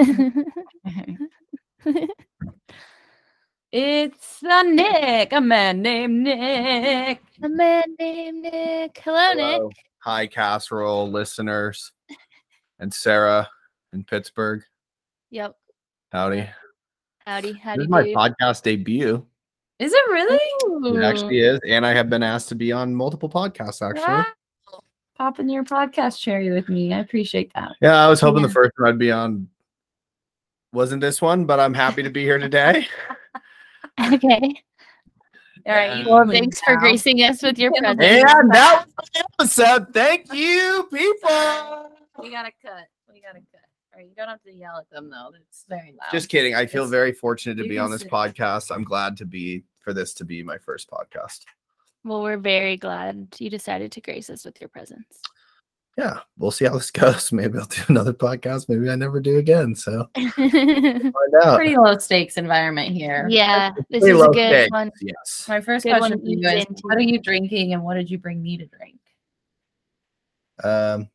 [3.73, 7.21] It's a Nick, a man named Nick.
[7.40, 9.01] a man named Nick.
[9.05, 9.77] Hello, Nick.
[10.01, 11.93] Hi, casserole listeners,
[12.81, 13.49] and Sarah
[13.93, 14.62] in Pittsburgh.
[15.31, 15.55] Yep.
[16.11, 16.49] Howdy.
[17.25, 17.53] Howdy.
[17.53, 17.53] Howdy.
[17.53, 18.16] This Howdy, is my dude.
[18.16, 19.25] podcast debut.
[19.79, 20.40] Is it really?
[20.99, 23.88] It actually is, and I have been asked to be on multiple podcasts.
[23.88, 24.27] Actually, Wow.
[25.20, 26.94] Pop in your podcast cherry with me.
[26.94, 27.72] I appreciate that.
[27.83, 29.48] yeah, I was hoping the first one I'd be on
[30.72, 32.87] wasn't this one, but I'm happy to be here today.
[34.14, 34.40] Okay.
[35.66, 35.98] All right.
[35.98, 36.80] you Well, thanks for now.
[36.80, 38.33] gracing us with your Yeah, presence.
[38.35, 39.92] and that was the episode.
[39.92, 41.90] Thank you, people.
[42.18, 42.87] We gotta cut.
[43.12, 43.61] We gotta cut.
[43.92, 44.06] All right.
[44.09, 45.33] You don't have to yell at them though.
[45.50, 46.11] It's very loud.
[46.12, 46.54] Just kidding.
[46.54, 48.74] I feel very fortunate to be on this podcast.
[48.74, 51.40] I'm glad to be for this to be my first podcast.
[52.05, 55.21] Well, we're very glad you decided to grace us with your presence.
[55.99, 57.31] yeah, we'll see how this goes.
[57.31, 58.69] Maybe I'll do another podcast.
[58.69, 59.75] Maybe I never do again.
[59.75, 61.57] So yeah, find out.
[61.57, 63.27] pretty low stakes environment here.
[63.29, 64.91] Yeah, this is a good stakes, one.
[65.03, 65.45] Yes.
[65.49, 66.65] My first Good question for you ease guys.
[66.83, 68.99] What are you drinking, and what did you bring me to drink?
[70.65, 71.09] Um,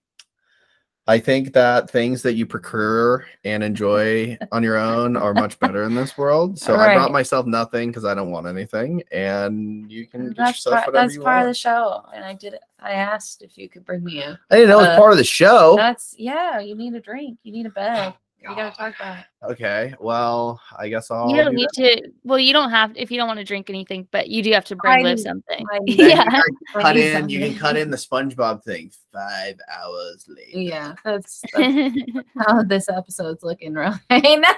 [1.07, 5.83] I think that things that you procure and enjoy on your own are much better
[5.83, 6.57] in this world.
[6.57, 6.95] So I Right.
[6.95, 10.87] brought myself nothing because I don't want anything, and you can get That's, yourself part,
[10.87, 12.55] whatever that's part of the show, and I did.
[12.79, 14.39] I asked if you could bring me a.
[14.49, 15.75] I didn't know it was uh, part of the show.
[15.75, 16.59] That's yeah.
[16.59, 17.37] You need a drink.
[17.43, 18.13] You need a bed.
[18.47, 19.25] We gotta talk about it.
[19.51, 21.29] Okay, well, I guess I'll.
[21.29, 22.03] you don't do need that.
[22.03, 22.11] to.
[22.23, 24.65] Well, you don't have if you don't want to drink anything, but you do have
[24.65, 25.65] to bring Liv need- something.
[25.71, 26.41] I need- you yeah.
[26.73, 27.29] cut need in.
[27.29, 28.91] You can cut in the SpongeBob thing.
[29.13, 30.59] Five hours later.
[30.59, 34.55] Yeah, that's, that's how this episode's looking right now.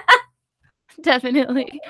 [1.00, 1.80] Definitely.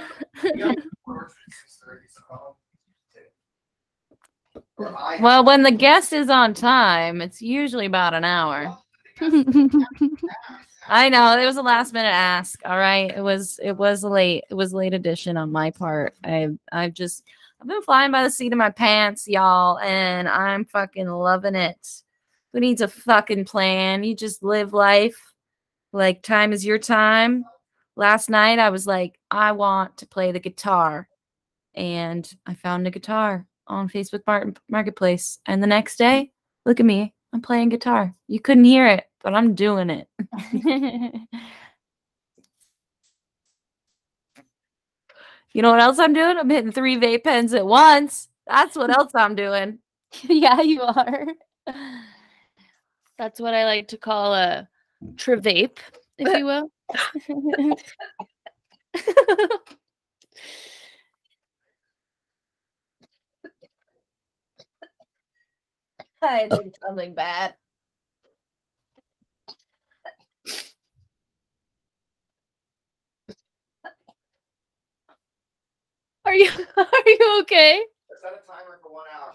[4.79, 8.77] Well, when the guest is on time, it's usually about an hour.
[10.89, 12.61] I know it was a last minute ask.
[12.65, 14.45] All right, it was it was late.
[14.51, 16.15] It was late edition on my part.
[16.25, 17.25] I I've just
[17.61, 22.03] I've been flying by the seat of my pants, y'all, and I'm fucking loving it.
[22.53, 24.03] Who needs a fucking plan?
[24.03, 25.17] You just live life
[25.93, 27.45] like time is your time.
[27.97, 31.09] Last night I was like, I want to play the guitar,
[31.75, 34.23] and I found a guitar on Facebook
[34.71, 35.39] Marketplace.
[35.45, 36.31] And the next day,
[36.65, 37.13] look at me.
[37.33, 38.15] I'm playing guitar.
[38.27, 40.09] You couldn't hear it, but I'm doing it.
[45.53, 46.37] You know what else I'm doing?
[46.37, 48.29] I'm hitting three vape pens at once.
[48.47, 49.79] That's what else I'm doing.
[50.23, 51.27] yeah, you are.
[53.19, 54.69] That's what I like to call a
[55.17, 55.81] travape,
[56.19, 56.71] if you will.
[66.23, 67.55] Hi, I did something bad.
[76.39, 77.81] You are you okay?
[77.81, 79.35] I set a timer for one hour.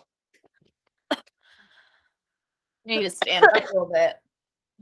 [2.85, 4.15] need to stand up a little bit.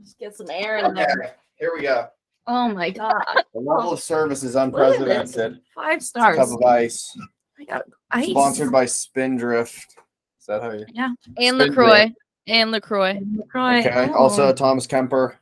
[0.02, 1.36] Just get some air in there.
[1.56, 2.08] Here we go.
[2.46, 3.22] Oh my god.
[3.54, 4.96] The level of service is Look at this.
[4.98, 5.60] unprecedented.
[5.74, 6.36] Five It's a stars.
[6.36, 7.16] cup of ice.
[7.60, 8.30] I got ice.
[8.30, 9.96] Sponsored by Spindrift.
[10.40, 10.86] Is that how you?
[10.96, 12.12] And Spin LaCroix.
[12.48, 13.20] And LaCroix.
[13.36, 13.80] LaCroix.
[13.80, 14.08] Okay.
[14.10, 14.14] Oh.
[14.14, 15.36] Also, Thomas Kemper.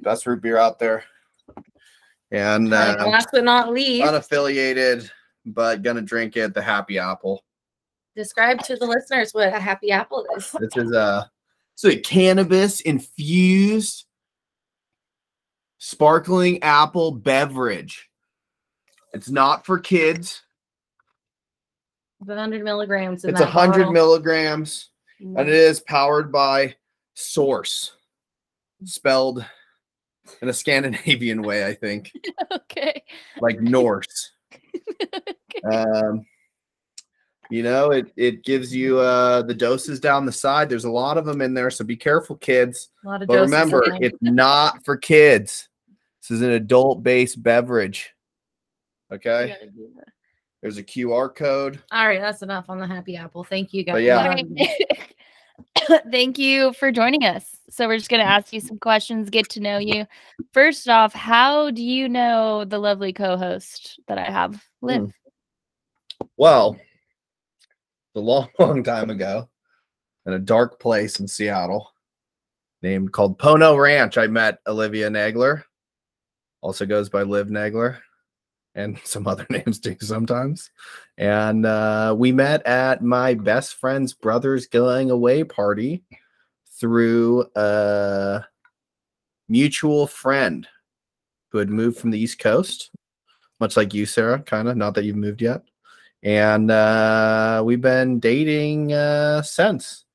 [0.00, 1.04] Best root beer out there.
[2.30, 5.10] And And uh, last but not least, unaffiliated,
[5.46, 6.54] but gonna drink it.
[6.54, 7.44] The Happy Apple.
[8.16, 10.50] describe to the listeners what a happy apple is.
[10.52, 11.30] This is a
[11.74, 14.06] so a cannabis infused
[15.78, 18.08] sparkling apple beverage.
[19.12, 20.42] It's not for kids.
[22.20, 23.24] It's 100 milligrams.
[23.24, 23.92] In It's a that hundred bottle.
[23.92, 26.74] milligrams, and it is powered by
[27.16, 27.90] SoRSE,
[28.84, 29.44] spelled
[30.40, 32.10] in a Scandinavian way, I think,
[32.52, 33.02] okay.
[33.40, 34.30] like Norse.
[35.72, 36.26] Um,
[37.50, 40.68] you know, it it gives you uh the doses down the side.
[40.68, 42.90] There's a lot of them in there, so be careful, kids.
[43.04, 45.68] A lot of But doses remember, it's not for kids.
[46.20, 48.12] This is an adult-based beverage.
[49.12, 49.56] Okay,
[50.60, 51.80] there's a QR code.
[51.92, 53.44] All right, that's enough on the happy apple.
[53.44, 53.94] Thank you guys.
[53.94, 54.36] But yeah.
[56.10, 57.56] Thank you for joining us.
[57.70, 60.06] So we're just going to ask you some questions, get to know you.
[60.52, 64.86] First off, how do you know the lovely co-host that I have, hmm.
[64.86, 65.12] Liv?
[66.36, 66.76] Well,
[68.14, 69.48] a long, long time ago,
[70.26, 71.92] in a dark place in Seattle,
[72.82, 75.62] named called Pono Ranch, I met Olivia Nagler.
[76.60, 77.98] Also goes by Liv Nagler,
[78.74, 80.70] and some other names too sometimes.
[81.18, 86.02] And uh, we met at my best friend's brother's going away party
[86.78, 88.44] through a
[89.48, 90.66] mutual friend
[91.50, 92.90] who had moved from the East Coast,
[93.60, 94.40] much like you, Sarah.
[94.40, 95.62] Kind of, not that you've moved yet
[96.24, 100.06] and uh we've been dating uh since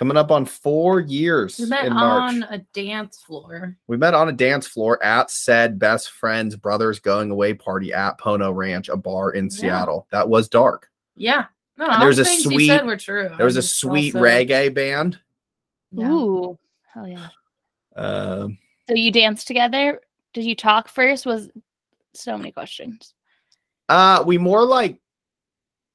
[0.00, 3.76] coming up on four years We met in march on a dance floor.
[3.86, 8.18] we met on a dance floor at said best friend's brother's going away party at
[8.18, 9.50] pono ranch a bar in Yeah.
[9.50, 11.44] seattle that was dark Yeah.
[11.76, 13.30] No, And all there's the a things you sweet- said were true.
[13.36, 15.20] there was a sweet also- reggae band
[15.92, 16.10] Yeah.
[16.10, 16.58] Ooh,
[16.94, 17.28] hell yeah.
[17.94, 18.56] um
[18.88, 20.00] So you danced together?
[20.32, 21.26] Did you talk first?
[21.26, 21.50] Was
[22.14, 23.12] so many questions.
[23.90, 24.98] uh we more like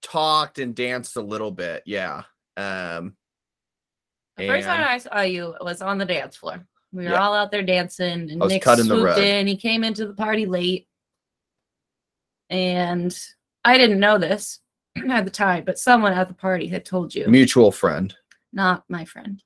[0.03, 2.21] talked and danced a little bit yeah
[2.57, 3.15] um
[4.37, 6.65] The first time I saw you was on the dance floor.
[6.91, 7.21] We were Yeah.
[7.21, 9.17] all out there dancing, and I was Nick cutting the swooped rug.
[9.19, 9.47] in.
[9.47, 10.87] He came into the party late,
[12.49, 13.17] and
[13.63, 14.59] I didn't know this
[15.09, 18.15] at the time, but someone at the party had told you, mutual friend
[18.53, 19.43] not my friend.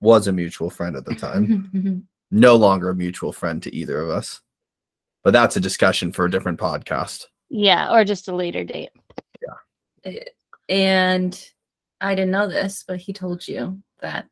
[0.00, 4.10] was a mutual friend at the time no longer a mutual friend to either of
[4.10, 4.40] us.
[5.24, 7.26] But that's a discussion for a different podcast.
[7.48, 8.90] Yeah, or just a later date.
[10.04, 10.24] Eh,
[10.68, 11.51] and
[12.02, 14.26] I didn't know this, but he told you that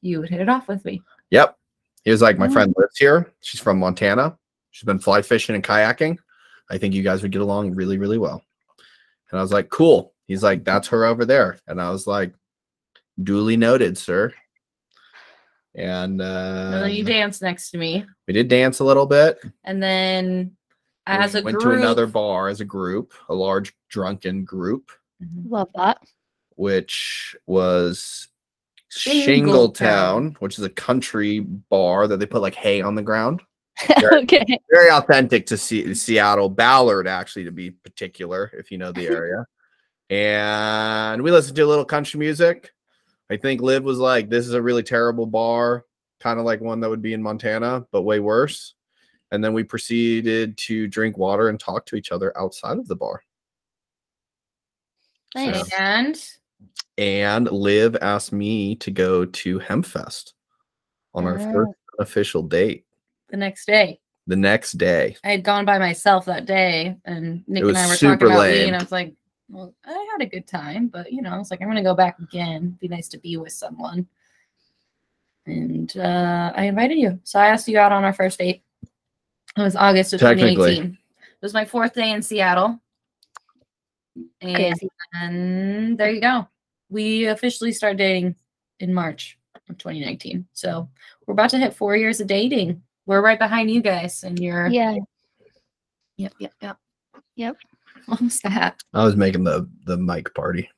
[0.00, 1.02] you would hit it off with me.
[1.30, 1.56] Yep.
[2.04, 2.50] He was like, My Oh.
[2.50, 3.30] friend lives here.
[3.40, 4.38] She's from Montana.
[4.70, 6.16] She's been fly fishing and kayaking.
[6.70, 8.42] I think you guys would get along really, really well.
[9.30, 10.14] And I was like, Cool.
[10.26, 11.58] He's like, That's her over there.
[11.66, 12.32] And I was like,
[13.22, 14.32] Duly noted, sir.
[15.74, 19.38] And and uh, then you danced next to me, we did dance a little bit.
[19.64, 20.56] and then
[21.06, 24.90] We as a went group, to another bar as a group, a large drunken group.
[25.22, 25.50] Mhm.
[25.50, 25.98] Love that.
[26.58, 28.26] Which was
[28.90, 29.24] Shingletown.
[29.24, 33.42] Shingletown, which is a country bar that they put like hay on the ground.
[34.00, 34.44] Very- okay.
[34.72, 39.46] Very authentic to Se- Seattle, Ballard, actually, to be particular, if you know the area.
[40.10, 42.72] and we listened to a little country music.
[43.30, 45.84] I think Liv was like, This is a really terrible bar,
[46.18, 48.74] kind of like one that would be in Montana, but way worse.
[49.30, 52.96] And then we proceeded to drink water and talk to each other outside of the
[52.96, 53.22] bar.
[55.34, 55.70] Nice.
[55.78, 56.20] and
[56.98, 60.32] and Liv asked me to go to Hempfest
[61.14, 61.52] on our Oh.
[61.52, 62.84] first official date
[63.30, 64.00] the next day.
[64.26, 65.16] the next day.
[65.24, 68.40] I had gone by myself that day, and Nick and I were super talking about
[68.42, 68.66] weed, lame.
[68.68, 69.14] and I was like,
[69.48, 71.94] well, I had a good time, but you know, I was like, I'm gonna go
[71.94, 72.76] back again.
[72.80, 74.06] Be nice to be with someone.
[75.46, 78.62] And uh, I invited you, so I asked you out on our first date.
[79.56, 80.84] It was August of 2018.
[80.84, 80.98] It
[81.40, 82.78] was my fourth day in Seattle,
[84.42, 84.74] and
[85.14, 86.46] and there you go.
[86.88, 88.36] We officially started dating
[88.80, 90.46] in March of 2019.
[90.52, 90.88] So
[91.26, 92.82] we're about to hit four years of dating.
[93.06, 94.96] We're right behind you guys, and you're Yeah.
[96.16, 96.76] Yep, yep, yep.
[97.36, 97.56] Yep.
[98.06, 98.82] What was that?
[98.92, 100.68] I was making the the mic party.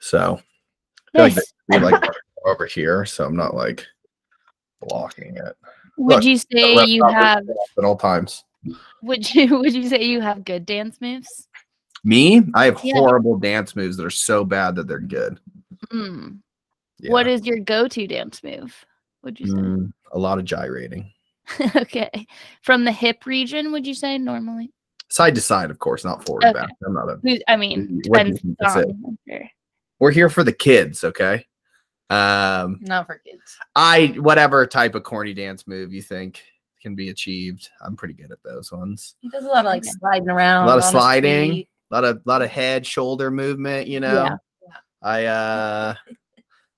[0.00, 0.40] So
[1.14, 1.36] I like
[1.68, 2.02] we like
[2.44, 3.86] over here, so I'm not like
[4.80, 5.56] blocking it
[5.96, 7.48] Would Look, you say you have
[7.78, 8.44] at all times.
[9.02, 11.48] would you would you say you have good dance moves?
[12.04, 12.94] Me, I have Yeah.
[12.98, 15.40] horrible dance moves that are so bad that they're good.
[15.92, 16.38] Mm.
[16.98, 17.10] Yeah.
[17.12, 18.74] What is your go-to dance move?
[19.22, 19.54] Would you say?
[19.54, 21.10] Mm, a lot of gyrating,
[21.76, 22.26] okay.
[22.62, 24.70] From the hip region, would you say normally?
[25.10, 26.52] side to side, of course, not forward Okay.
[26.60, 26.70] back.
[26.84, 27.18] I'm not a.
[27.22, 28.88] Who- I mean, What do you depends think that's it?
[28.88, 29.18] on.
[29.28, 29.48] Sure.
[30.00, 31.46] We're here for the kids, okay?
[32.10, 33.56] Um, Not for kids.
[33.76, 36.42] I whatever type of corny dance move you think
[36.82, 39.14] can be achieved, I'm pretty good at those ones.
[39.20, 40.64] He does a lot of like sliding around.
[40.64, 41.64] A lot of on his sliding.
[41.90, 44.24] A lot of lot of head shoulder movement, you know.
[44.24, 44.36] Yeah.
[45.02, 45.94] I uh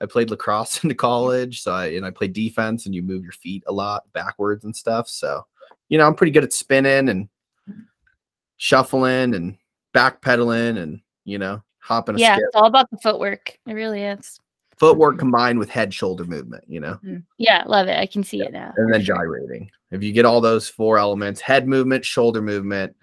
[0.01, 3.33] I played lacrosse into college, so I and I played defense and you move your
[3.33, 5.09] feet a lot backwards and stuff.
[5.09, 5.47] So,
[5.89, 7.29] you know, I'm pretty good at spinning and
[8.57, 9.57] shuffling and
[9.95, 12.47] backpedaling and, you know, hopping a Yeah, skip.
[12.49, 13.59] it's all about the footwork.
[13.67, 14.41] It really is.
[14.77, 16.99] Footwork combined with head shoulder movement, you know.
[17.39, 17.99] Yeah, love it.
[17.99, 18.75] I can see it now.
[18.77, 19.71] And then gyrating.
[19.91, 22.95] If you get all those four elements, head movement, shoulder movement,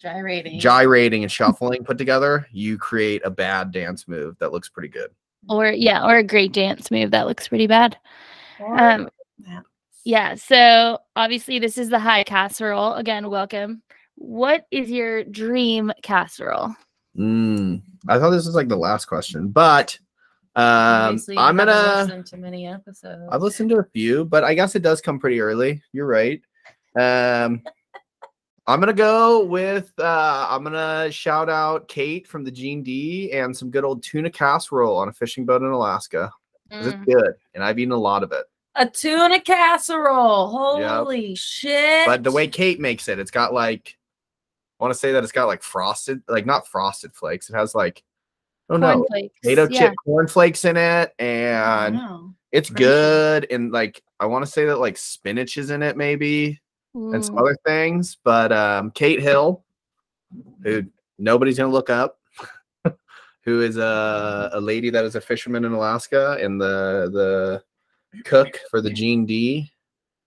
[0.00, 0.58] Gyrating.
[0.60, 5.10] gyrating and shuffling put together, you create a bad dance move that looks pretty good.
[5.48, 7.96] Or yeah, or a great dance move that looks pretty bad.
[8.66, 9.60] Um, Yeah.
[10.04, 10.34] yeah.
[10.34, 12.94] So obviously, this is the high casserole.
[12.94, 13.82] Again, welcome.
[14.16, 16.74] What is your dream casserole?
[17.18, 19.98] Mm, I thought this was like the last question, but
[20.56, 22.02] um, I'm gonna.
[22.04, 23.22] listened to many episodes.
[23.32, 25.82] I've listened to a few, but I guess it does come pretty early.
[25.92, 26.40] You're right.
[26.98, 27.62] Um,
[28.66, 29.92] I'm gonna go with.
[29.98, 34.30] Uh, I'm gonna shout out Kate from the Gene D and some good old tuna
[34.30, 36.30] casserole on a fishing boat in Alaska.
[36.72, 38.44] Mm, It's good, and I've eaten a lot of it.
[38.76, 40.78] a tuna casserole.
[40.78, 40.90] Yep.
[40.90, 42.06] Holy shit!
[42.06, 43.96] But the way Kate makes it, it's got like.
[44.78, 47.50] I want to say that it's got like frosted, like not frosted flakes.
[47.50, 48.02] It has like,
[48.70, 49.04] oh no,
[49.42, 49.78] potato yeah.
[49.78, 52.00] chip cornflakes in it, and
[52.50, 52.76] it's crunchy.
[52.76, 53.46] good.
[53.50, 56.62] And like, I want to say that like spinach is in it, maybe,
[56.94, 58.16] and some other things.
[58.24, 59.64] But um, Kate Hill,
[60.62, 60.84] who
[61.18, 62.18] nobody's gonna look up,
[63.44, 68.58] who is a, a lady that is a fisherman in Alaska, and the the cook
[68.70, 69.70] for the Gene D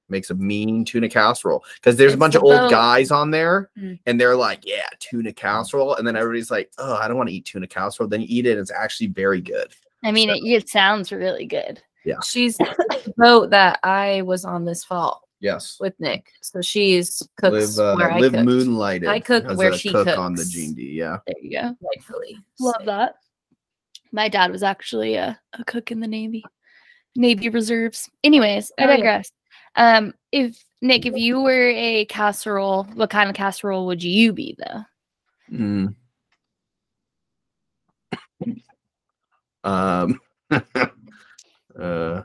[0.09, 2.69] makes a mean tuna casserole because there's a bunch the of old boat.
[2.71, 3.97] guys on there Mm.
[4.05, 7.33] and they're like yeah tuna casserole and then everybody's like oh i don't want to
[7.35, 10.39] eat tuna casserole then you eat it and it's actually very good I mean, it,
[10.43, 11.81] it sounds really good.
[12.05, 16.25] Yeah she's the boat that I was on this fall yes with Nick.
[16.41, 19.77] So she's cooks live uh, where I live cooked, moonlighted I cook as where a
[19.77, 20.49] she cook on the cooks.
[20.49, 20.93] Gene D.
[20.93, 21.75] Yeah, There you go.
[21.95, 22.37] rightfully.
[22.59, 23.15] Love that.
[24.11, 26.43] My dad was actually a, a cook in the Navy,
[27.15, 28.09] Navy Reserves.
[28.23, 28.95] Anyways, I Oh, yeah.
[28.95, 29.31] digress.
[29.75, 34.55] Um, if Nick, if you were a casserole, what kind of casserole would you be
[34.57, 34.83] though?
[35.51, 35.95] Mm.
[39.63, 40.19] um,
[41.79, 42.21] uh,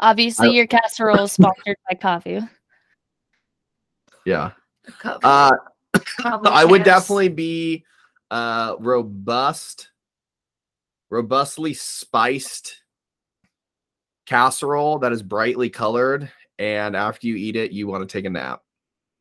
[0.00, 2.40] Obviously, I- your casserole is sponsored by coffee.
[4.24, 4.52] yeah.
[4.98, 5.50] Cover- Uh,
[6.24, 7.84] I would definitely be
[8.30, 9.90] uh robust,
[11.10, 12.82] robustly spiced
[14.26, 18.30] casserole that is brightly colored, and after you eat it, you want to take a
[18.30, 18.62] nap.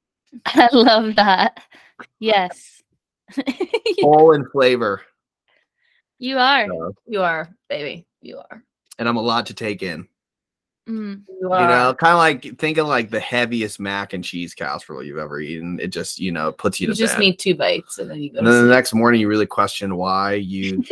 [0.45, 1.61] I love that.
[2.19, 2.81] Yes,
[4.01, 5.01] Full in flavor,
[6.19, 6.65] you are.
[6.65, 8.05] uh, You are, baby.
[8.21, 8.63] You are.
[8.99, 10.07] and I'm a lot to take in.
[10.87, 11.61] Mm, You are.
[11.61, 15.39] You know, kind of like thinking like the heaviest mac and cheese casserole you've ever
[15.39, 15.79] eaten.
[15.79, 17.19] It just, you know, puts you you to just bed.
[17.21, 18.37] need two bites and then you go.
[18.39, 20.83] and To then the next morning, you really question why you,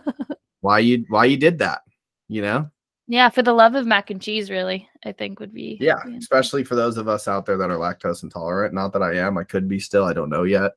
[0.60, 1.80] why you, why you did that.
[2.28, 2.70] You know,
[3.06, 5.78] yeah, for the love of mac and cheese, really, I think would be.
[5.80, 5.96] yeah.
[6.04, 6.16] the.
[6.18, 8.74] Especially for those of us out there that are lactose intolerant.
[8.74, 9.38] Not that I am.
[9.38, 10.04] I could be still.
[10.04, 10.72] I don't know yet.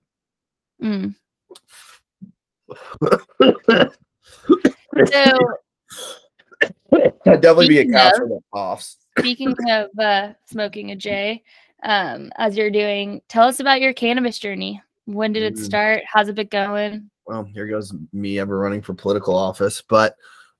[0.82, 1.14] Mm.
[5.08, 5.38] So
[7.26, 8.98] I'd definitely be a Speaking of- casserole that coughs.
[9.20, 11.44] Speaking of uh, smoking a J,
[11.84, 14.82] um, as you're doing, tell us about your cannabis journey.
[15.06, 15.64] When did it Mm.
[15.64, 16.04] start?
[16.06, 17.10] How's it been going?
[17.26, 20.16] Well, here goes me ever running for political office, but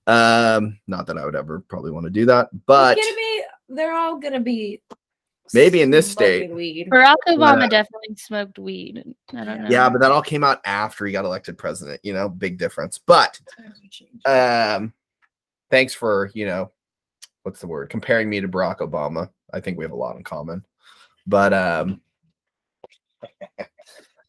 [0.06, 2.48] um, not that I would ever probably want to do that.
[2.66, 3.42] But gonna be.
[3.68, 4.82] They're all gonna be
[5.54, 6.50] Maybe in this state.
[6.50, 6.88] Weed.
[6.90, 9.02] Barack Obama uh, definitely smoked weed.
[9.34, 9.68] I don't know.
[9.70, 12.00] Yeah, but that all came out after he got elected president.
[12.02, 12.98] You know, big difference.
[12.98, 13.38] But
[14.24, 14.92] um,
[15.72, 16.70] thanks for you know,
[17.42, 17.90] what's the word?
[17.90, 19.28] Comparing me to Barack Obama.
[19.52, 20.64] I think we have a lot in common.
[21.26, 22.00] But um,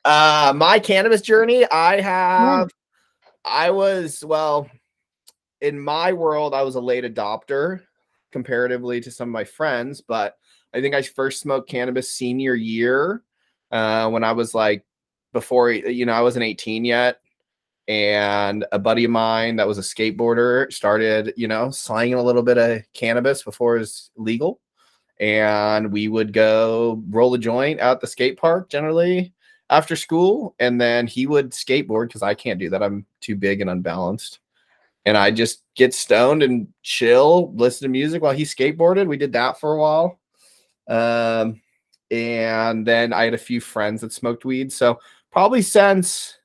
[0.05, 2.71] uh, my cannabis journey, I have,
[3.45, 4.69] I was well,
[5.61, 7.81] in my world, I was a late adopter
[8.31, 10.37] comparatively to some of my friends, but
[10.73, 13.21] I think I first smoked cannabis senior year
[13.71, 14.85] uh, when I was like
[15.33, 17.19] before you know I wasn't 18 yet,
[17.87, 22.43] and a buddy of mine that was a skateboarder started you know slanging a little
[22.43, 24.59] bit of cannabis before it was legal,
[25.19, 29.33] and we would go roll a joint out the skate park generally
[29.69, 32.83] after school, and then he would skateboard because I can't do that.
[32.83, 34.39] I'm too big and unbalanced.
[35.05, 39.07] And I just get stoned and chill, listen to music while he skateboarded.
[39.07, 40.19] We did that for a while.
[40.87, 41.61] Um,
[42.09, 44.71] and then I had a few friends that smoked weed.
[44.71, 44.99] So
[45.31, 46.37] probably since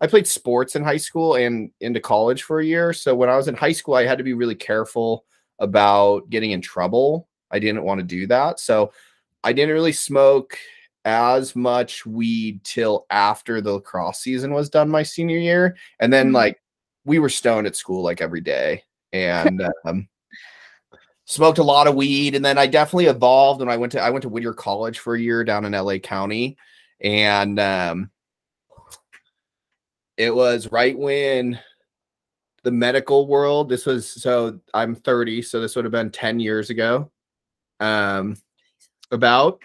[0.00, 2.92] I played sports in high school and into college for a year.
[2.92, 5.24] So when I was in high school, I had to be really careful
[5.58, 7.28] about getting in trouble.
[7.50, 8.60] I didn't want to do that.
[8.60, 8.92] So
[9.42, 10.56] I didn't really smoke
[11.04, 15.76] as much weed till after the lacrosse season was done my senior year.
[16.00, 16.34] And then Mhm.
[16.34, 16.62] like
[17.04, 20.06] we were stoned at school like every day and um
[21.24, 24.10] smoked a lot of weed and then I definitely evolved when I went to I
[24.10, 26.56] went to Whittier College for a year down in LA County
[27.00, 28.10] and um
[30.18, 31.58] it was right when
[32.64, 36.68] the medical world this was so I'm 30 so this would have been 10 years
[36.70, 37.10] ago
[37.80, 38.36] um
[39.12, 39.60] about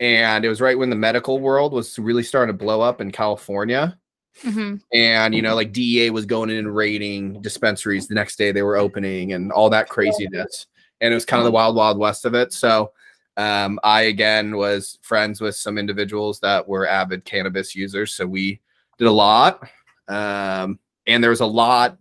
[0.00, 3.10] and it was right when the medical world was really starting to blow up in
[3.10, 3.96] California.
[4.44, 4.82] Mhm.
[4.92, 8.60] and you know like DEA was going in and raiding dispensaries the next day they
[8.62, 10.66] were opening and all that craziness.
[11.00, 12.52] And it was kind of the wild wild west of it.
[12.52, 12.92] So
[13.38, 18.14] um, I again was friends with some individuals that were avid cannabis users.
[18.14, 18.60] So we
[18.98, 19.68] did a lot
[20.08, 21.98] um, and there was a lot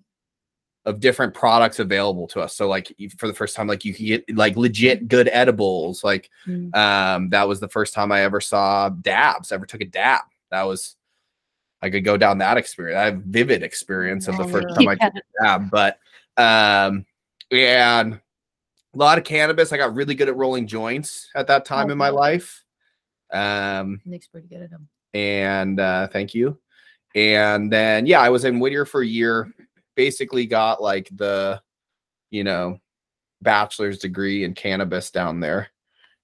[0.85, 4.05] of different products available to us so like for the first time like you could
[4.05, 6.75] get like legit good edibles like Mm.
[6.75, 10.21] um, that was the first time I ever saw dabs ever took a dab
[10.51, 10.95] that was
[11.81, 12.97] I could go down that experience.
[12.97, 15.09] I have vivid experience of the first time I Yeah.
[15.09, 15.99] took a dab, but
[16.37, 17.05] um,
[17.51, 19.71] and a lot of cannabis.
[19.71, 22.63] I got really good at rolling joints at that time in my life.
[23.31, 24.87] Um, Nick's pretty good at them.
[25.13, 26.57] and uh, thank you.
[27.15, 29.51] And then yeah, I was in Whittier for a year.
[29.95, 31.61] Basically, got like the,
[32.29, 32.79] you know,
[33.41, 35.69] bachelor's degree in cannabis down there.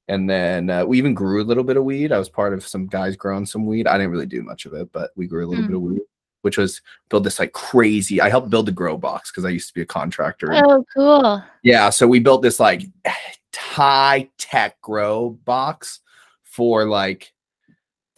[0.09, 2.11] And then uh, we even grew a little bit of weed.
[2.11, 3.87] I was part of some guys growing some weed.
[3.87, 5.67] I didn't really do much of it, but we grew a little Mm.
[5.67, 6.01] bit of weed,
[6.41, 8.19] which was build this like crazy.
[8.19, 10.49] I helped build the grow box because I used to be a contractor.
[10.53, 11.41] Oh, cool.
[11.63, 12.81] yeah, so we built this like
[13.55, 16.01] high tech grow box
[16.43, 17.31] for like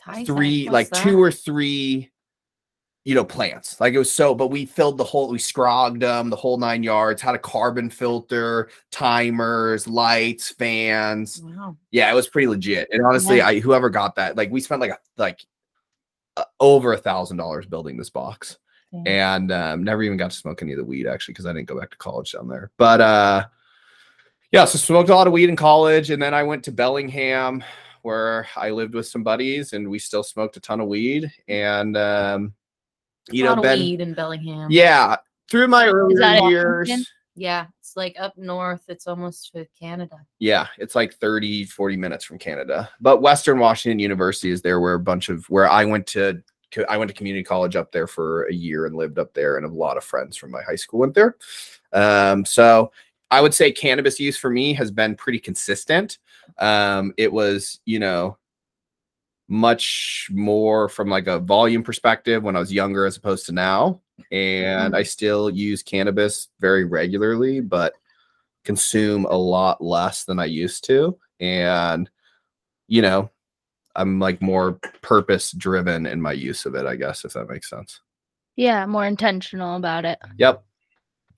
[0.02, 2.10] Thai three, like what's two or three,
[3.04, 3.80] you know, plants.
[3.82, 6.84] Like it was so, but we filled the whole, we scrogged them, the whole nine
[6.84, 11.42] yards, had a carbon filter, timers, lights, fans.
[11.44, 11.76] Wow.
[11.92, 12.88] Yeah, it was pretty legit.
[12.92, 13.48] And honestly, Yeah.
[13.48, 15.46] I whoever got that, like we spent like a, like
[16.38, 18.58] uh, over a thousand dollars building this box
[19.08, 21.68] and um, never even got to smoke any of the weed actually because I didn't
[21.68, 22.72] go back to college down there.
[22.78, 23.46] But uh,
[24.52, 27.64] yeah, so smoked a lot of weed in college, and then I went to Bellingham
[28.04, 31.32] where I lived with some buddies, and we still smoked a ton of weed.
[31.48, 32.54] And um,
[33.32, 34.70] you know, Ben, weed in Bellingham.
[34.70, 35.16] yeah,
[35.50, 37.06] through my earlier years, Washington?
[37.36, 37.66] Yeah.
[37.80, 38.84] It's like up north.
[38.88, 40.18] It's almost to Canada.
[40.40, 42.90] yeah, it's like 30, 40 minutes from Canada.
[43.00, 46.42] But Western Washington University is there where a bunch of where I went to
[46.90, 49.66] I went to community college up there for a year and lived up there, and
[49.66, 51.38] a lot of friends from my high school went there.
[51.92, 52.92] Um, so
[53.30, 56.18] I would say cannabis use for me has been pretty consistent.
[56.58, 58.38] Um, it was, you know,
[59.48, 64.02] much more from like a volume perspective when I was younger as opposed to now.
[64.32, 67.94] And I still use cannabis very regularly, but
[68.64, 71.18] consume a lot less than I used to.
[71.40, 72.10] And,
[72.88, 73.30] you know,
[73.96, 77.70] I'm like more purpose driven in my use of it, I guess, if that makes
[77.70, 78.00] sense.
[78.56, 80.20] Yeah, more intentional about it.
[80.38, 80.64] Yep.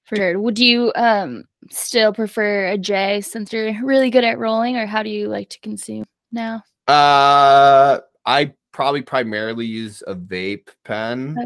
[0.03, 0.39] For sure.
[0.39, 5.01] Would you um still prefer a J since you're really good at rolling, or how
[5.01, 6.62] do you like to consume now?
[6.88, 11.38] Uh, I probably primarily use a vape pen,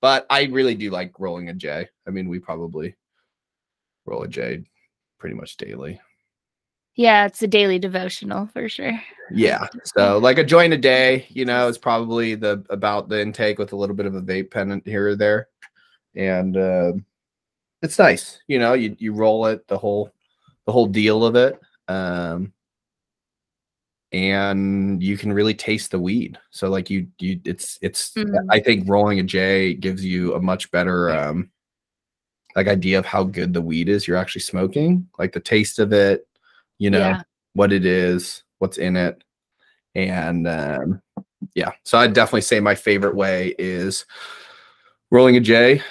[0.00, 1.88] but I really do like rolling a J.
[2.06, 2.94] I mean, we probably
[4.06, 4.64] roll a J
[5.18, 6.00] pretty much daily.
[6.94, 9.00] Yeah, it's a daily devotional for sure.
[9.30, 9.68] Yeah.
[9.96, 13.72] So like a joint a day, you know, is probably the about the intake with
[13.72, 15.48] a little bit of a vape pen here or there.
[16.16, 16.92] And uh,
[17.82, 20.10] it's nice, you know, you you roll it the whole
[20.66, 21.60] the whole deal of it.
[21.86, 22.52] Um
[24.12, 26.38] and you can really taste the weed.
[26.50, 28.46] So like you you it's it's Mm.
[28.50, 31.50] I think rolling a J gives you a much better um
[32.56, 35.92] like idea of how good the weed is you're actually smoking, like the taste of
[35.92, 36.26] it,
[36.78, 37.22] you know, Yeah.
[37.52, 39.22] what it is, what's in it.
[39.94, 41.02] And um
[41.54, 44.06] yeah, so I'd definitely say my favorite way is
[45.10, 45.82] rolling a J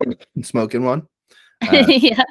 [0.00, 1.06] and smoking one.
[1.72, 2.22] Uh, yeah.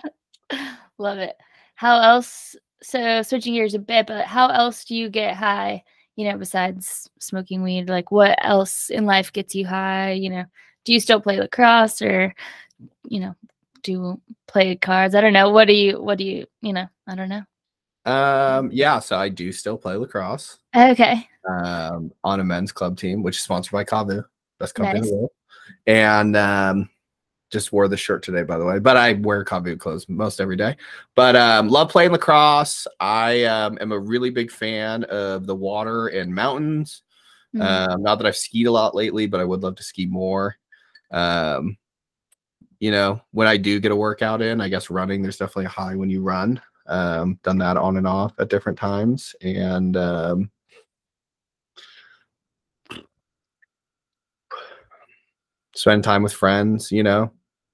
[1.00, 1.36] Love it.
[1.74, 2.56] How else?
[2.82, 5.84] So switching gears a bit, but how else do you get high?
[6.16, 10.12] You know, besides smoking weed, like what else in life gets you high?
[10.12, 10.46] You know,
[10.86, 12.34] do you still play lacrosse or,
[13.08, 13.36] you know,
[13.84, 15.16] do play cards?
[15.16, 15.50] I don't know.
[15.50, 16.02] What do you?
[16.02, 16.46] What do you?
[16.62, 17.44] You know, I don't know.
[18.06, 21.28] Um, yeah, so I do still play lacrosse Okay.
[21.50, 24.24] um, on a men's club team, which is sponsored by Kavu,
[24.60, 25.32] best company in the world.
[25.88, 26.90] And um,
[27.52, 28.80] just wore the shirt today, by the way.
[28.80, 30.76] But I wear Kavu clothes most every day.
[31.16, 32.88] But um, love playing lacrosse.
[33.00, 37.04] I um, am a really big fan of the water and mountains.
[37.56, 37.62] Mm.
[37.62, 40.58] Um, not that I've skied a lot lately, but I would love to ski more.
[41.12, 41.78] Um,
[42.80, 45.70] you know, when I do get a workout in, I guess running, there's definitely a
[45.70, 46.62] high when you run.
[46.88, 49.36] Um, done that on and off at different times.
[49.42, 50.52] And um,
[55.76, 57.32] spend time with friends, you know.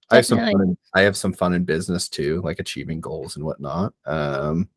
[0.10, 3.38] I have some fun in, I have some fun in business too, like achieving goals
[3.38, 3.93] and whatnot.
[4.06, 4.68] Um,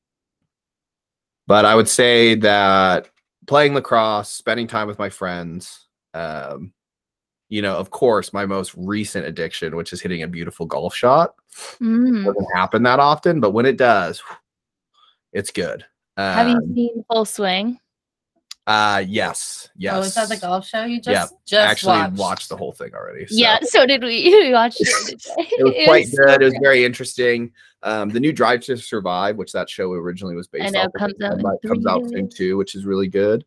[1.49, 3.11] but I would say that
[3.47, 6.73] playing lacrosse, spending time with my friends, um,
[7.49, 11.35] you know, of course, my most recent addiction, which is hitting a beautiful golf shot,
[11.81, 12.25] Mm.
[12.25, 14.23] doesn't happen that often, but when it does,
[15.33, 15.85] it's good.
[16.17, 17.79] Have you Um, seen Full Swing?
[18.67, 19.95] Uh, yes, yes.
[19.95, 22.17] Oh, is that the golf show you just Yeah, just Actually, watched?
[22.17, 23.27] watched the whole thing already.
[23.27, 23.35] so.
[23.37, 24.25] Yeah, so did we.
[24.45, 25.27] We watched it.
[25.37, 26.43] It was quite so good.
[26.43, 26.63] It was good.
[26.63, 27.53] very interesting.
[27.83, 31.21] Um, the new Drive to Survive, which that show originally was based know, off, comes
[31.23, 33.45] out in but comes out soon too, which is really good.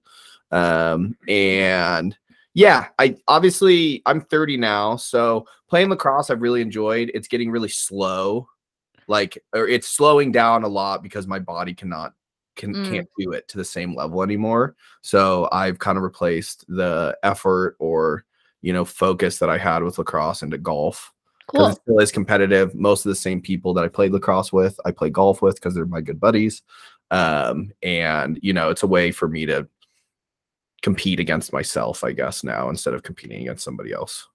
[0.51, 2.15] Um, and
[2.53, 7.11] yeah, I obviously I'm 30 now, so playing lacrosse I've really enjoyed.
[7.15, 8.47] It's getting really slow,
[9.07, 12.13] like or it's slowing down a lot because my body cannot
[12.57, 12.89] can Mm.
[12.89, 14.75] can't do it to the same level anymore.
[15.01, 18.25] So I've kind of replaced the effort or
[18.61, 21.13] you know focus that I had with lacrosse into golf
[21.47, 21.67] because Cool.
[21.69, 22.75] it still is competitive.
[22.75, 25.73] Most of the same people that I played lacrosse with, I play golf with because
[25.75, 26.61] they're my good buddies.
[27.11, 29.67] Um, and you know, it's a way for me to
[30.81, 34.27] compete against myself, I guess, now instead of competing against somebody else.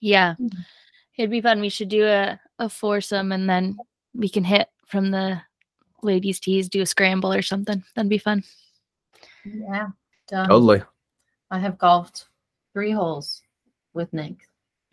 [0.00, 0.34] Yeah.
[0.40, 0.64] Mhm.
[1.16, 1.60] It'd be fun.
[1.60, 3.76] We should do a, a foursome and then
[4.14, 5.40] we can hit from the
[6.02, 7.82] ladies' tees, do a scramble or something.
[7.94, 8.42] That'd be fun.
[9.44, 9.88] Yeah,
[10.28, 10.48] done.
[10.48, 10.82] Totally.
[11.50, 12.26] I have golfed
[12.72, 13.42] three holes
[13.94, 14.36] with Nick.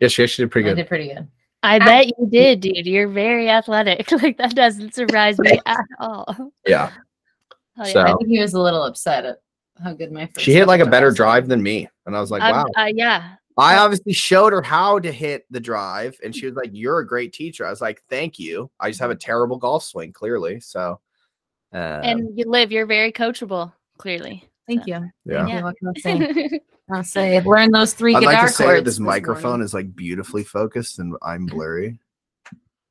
[0.00, 0.76] Yeah, she actually did pretty I good.
[0.76, 1.28] did pretty good.
[1.62, 2.86] I bet you did, dude.
[2.86, 4.10] You're very athletic.
[4.22, 6.52] Like that doesn't surprise me at all.
[6.66, 6.90] Yeah.
[7.76, 9.38] Hell So- I think he was a little upset at
[9.82, 11.88] how good my first She hit like a better drives drive than me.
[12.06, 12.82] And I was like, I'm- wow.
[12.82, 13.34] uh, yeah.
[13.58, 17.06] I obviously showed her how to hit the drive, and she was like, "You're a
[17.06, 20.60] great teacher." I was like, "Thank you." I just have a terrible golf swing, clearly.
[20.60, 21.00] So,
[21.72, 24.44] um, and you live, you're very coachable, clearly.
[24.66, 25.10] Thank So- you.
[25.24, 25.44] yeah.
[25.46, 25.62] Thank you.
[25.64, 26.60] What can I say?
[26.92, 29.64] I'll say learn those 3 I'd guitar like to say chords this this microphone morning.
[29.64, 31.98] is like beautifully focused, and I'm blurry.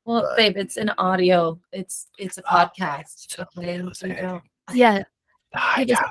[0.04, 1.58] Well, but- babe, it's an audio.
[1.72, 3.34] It's it's a Oh, podcast.
[3.34, 3.80] so okay?
[3.82, 4.16] music.
[4.16, 4.42] You don't-
[4.74, 5.02] yeah,
[5.56, 6.02] High just-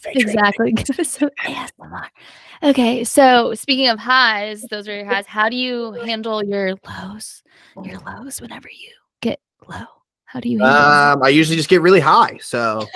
[0.00, 0.74] featuring exactly.
[1.04, 2.08] so ASMR.
[2.62, 5.26] Okay, so speaking of highs, those are your highs.
[5.26, 7.42] How do you handle your lows?
[7.82, 9.84] Your lows whenever you get low.
[10.24, 12.38] How do you handle Um, I usually just get really high.
[12.40, 12.86] So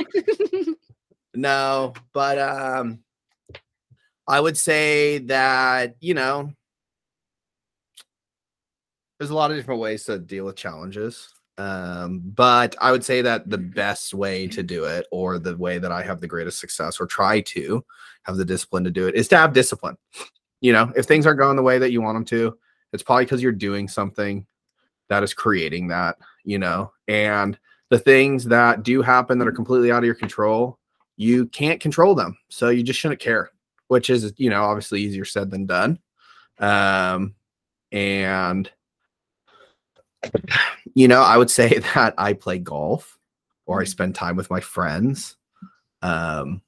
[1.35, 3.01] no, but um,
[4.26, 6.53] I would say that you know,
[9.18, 11.28] there's a lot of different ways to deal with challenges.
[11.59, 15.78] Um, but I would say that the best way to do it, or the way
[15.78, 17.84] that I have the greatest success, or try to
[18.22, 19.96] have the discipline to do it, is to have discipline.
[20.61, 22.57] You know, if things aren't going the way that you want them to,
[22.92, 24.46] it's probably because you're doing something
[25.09, 29.90] that is creating that, you know, and the things that do happen that are completely
[29.90, 30.78] out of your control,
[31.16, 32.38] you can't control them.
[32.48, 33.51] So you just shouldn't care,
[33.88, 35.98] which is, you know, obviously easier said than done.
[36.59, 37.34] Um,
[37.92, 38.70] and,
[41.01, 43.18] you know, I would say that I play golf
[43.64, 45.36] or I spend time with my friends,
[46.03, 46.61] um,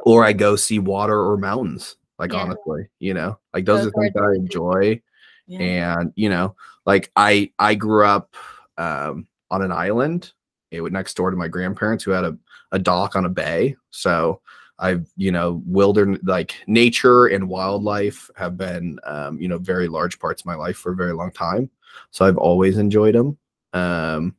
[0.00, 1.96] or I go see water or mountains.
[2.18, 2.40] Like, Yeah.
[2.42, 5.00] honestly, you know, like those Those are things that I enjoy
[5.46, 5.60] Yeah.
[6.00, 8.34] and you know like i i grew up
[8.78, 10.32] um on an island
[10.70, 12.36] it was next door to my grandparents who had a,
[12.72, 14.40] a dock on a bay so
[14.78, 20.18] i've you know wilderness like nature and wildlife have been um you know very large
[20.18, 21.68] parts of my life for a very long time
[22.10, 23.36] so i've always enjoyed them
[23.74, 24.34] um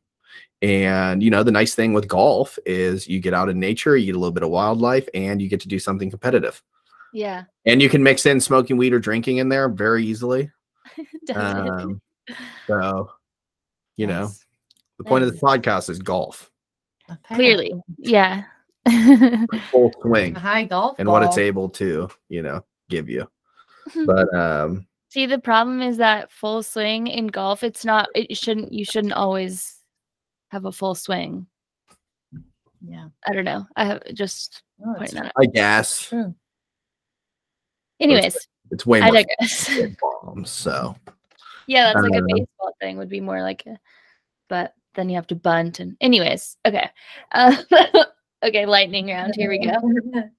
[0.62, 4.06] And you know, the nice thing with golf is you get out in nature, you
[4.06, 6.62] get a little bit of wildlife, and you get to do something competitive.
[7.12, 7.44] Yeah.
[7.66, 10.50] And you can mix in smoking weed or drinking in there very easily.
[11.34, 12.00] Um,
[12.66, 13.10] so,
[13.96, 14.44] you know, Nice.
[14.98, 15.40] the point of Nice.
[15.40, 16.50] the podcast is golf,
[17.10, 17.34] Okay.
[17.34, 17.74] Clearly.
[17.98, 18.44] Yeah.
[19.70, 23.28] full swing, high golf and what it's able to, you know, give you.
[24.06, 28.70] But um, See, the problem is that full swing in golf, it's not, it shouldn't,
[28.70, 29.80] you shouldn't always
[30.48, 31.46] have a full swing.
[32.86, 33.08] Yeah.
[33.26, 33.66] I don't know.
[33.76, 35.32] I have just No, it's pointing that out.
[35.38, 36.34] I guess true.
[37.98, 38.36] Anyways,
[38.70, 39.66] it's way I more digress.
[39.78, 40.50] than bombs.
[40.50, 40.94] So
[41.66, 43.78] yeah, that's like a baseball thing, would be more like a,
[44.50, 45.80] but then you have to bunt.
[45.80, 46.90] And, anyways, okay.
[47.32, 47.56] Uh,
[48.42, 49.32] okay, lightning round.
[49.34, 49.80] Here we go.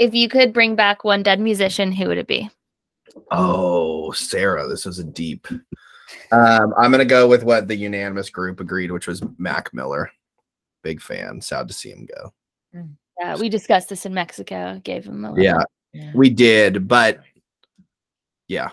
[0.00, 2.50] If you could bring back one dead musician, who would it be?
[3.30, 5.46] Oh, Sarah, this was a deep.
[6.30, 10.10] Um, I'm gonna go with what the unanimous group agreed, which was Mac Miller.
[10.82, 11.40] Big fan.
[11.40, 12.32] Sad to see him go.
[13.20, 14.80] Yeah, we discussed this in Mexico.
[14.84, 16.12] Gave him a Yeah, Yeah.
[16.14, 17.20] we did, but
[18.48, 18.70] yeah,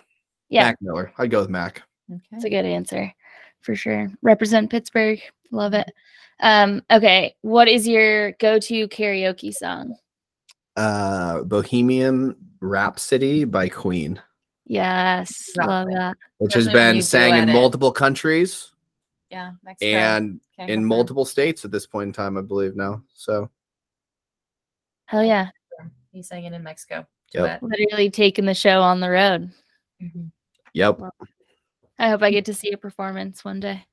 [0.49, 0.65] Yeah.
[0.65, 1.11] Mac Miller.
[1.17, 1.83] I'd go with Mac.
[2.31, 3.13] That's a good answer
[3.61, 4.09] for sure.
[4.21, 5.21] Represent Pittsburgh.
[5.51, 5.91] Love it.
[6.41, 7.35] Um, okay.
[7.41, 9.95] What is your go-to karaoke song?
[10.75, 14.21] Uh, Bohemian Rhapsody by Queen,
[14.69, 15.49] Yes.
[15.57, 16.17] Love Love that.
[16.37, 17.53] which has Especially when been you sang in it.
[17.53, 18.71] multiple countries
[19.31, 19.53] Yeah.
[19.63, 19.89] Mexico.
[19.91, 20.87] and Can't in confirm.
[20.87, 23.01] multiple states at this point in time, I believe now.
[23.13, 23.49] So
[25.05, 25.49] Hell yeah.
[26.11, 27.05] He sang it in Mexico.
[27.33, 27.63] Yep.
[27.63, 29.51] Literally taking the show on the road.
[30.01, 30.31] Mhm.
[30.73, 30.99] yep.
[31.97, 33.85] I hope I get to see a performance one day.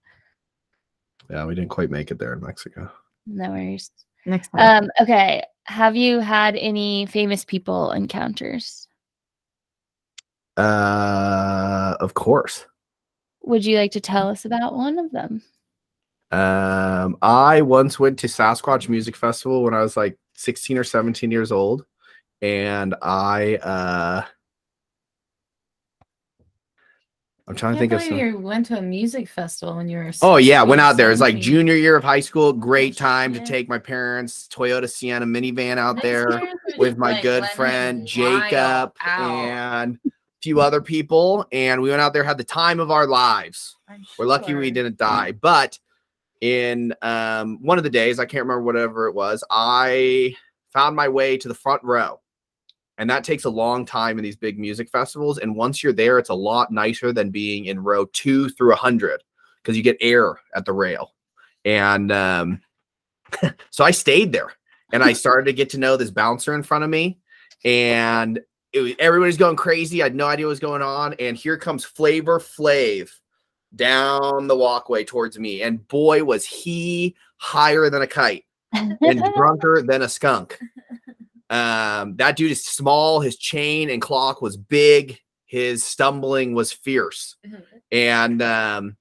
[1.30, 2.90] Yeah, we didn't quite make it there in Mexico.
[3.26, 3.90] No worries.
[4.26, 4.84] Next time.
[4.84, 5.42] Um, okay.
[5.64, 8.85] Have you had any famous people encounters?
[10.56, 12.66] Uh, of course.
[13.42, 15.42] Would you like to tell us about one of them?
[16.32, 21.30] Um, I once went to Sasquatch Music Festival when I was like 16 or 17
[21.30, 21.84] years old,
[22.42, 24.24] and I uh
[27.48, 28.18] I'm trying to think of believe some.
[28.18, 30.10] you went to a music festival when you were.
[30.20, 31.12] Oh yeah, went out there.
[31.12, 32.52] It's like junior year of high school.
[32.52, 36.42] Great Oh, time to take my parents' Toyota Sienna minivan out there
[36.76, 38.96] with my like, good friend Jacob out.
[39.00, 40.10] and a
[40.46, 43.74] few other people, and we went out there had the time of our lives.
[44.16, 45.32] We're lucky we didn't die.
[45.32, 45.76] But
[46.40, 50.36] in um, one of the days, I can't remember whatever it was, I
[50.72, 52.20] found my way to the front row.
[52.96, 55.38] And that takes a long time in these big music festivals.
[55.38, 58.76] And once you're there, it's a lot nicer than being in row two through a
[58.76, 59.24] hundred
[59.60, 61.12] because you get air at the rail.
[61.64, 62.60] And um,
[63.70, 64.52] so I stayed there
[64.92, 67.18] and I started to get to know this bouncer in front of me.
[67.64, 68.38] And
[68.76, 70.02] it was, everybody's going crazy.
[70.02, 71.14] I had no idea what was going on.
[71.18, 73.10] And here comes Flavor Flav
[73.74, 75.62] down the walkway towards me.
[75.62, 80.58] And boy, was he higher than a kite and drunker than a skunk.
[81.48, 83.20] Um, that dude is small.
[83.20, 85.18] His chain and clock was big.
[85.46, 87.36] His stumbling was fierce.
[87.90, 88.96] And um,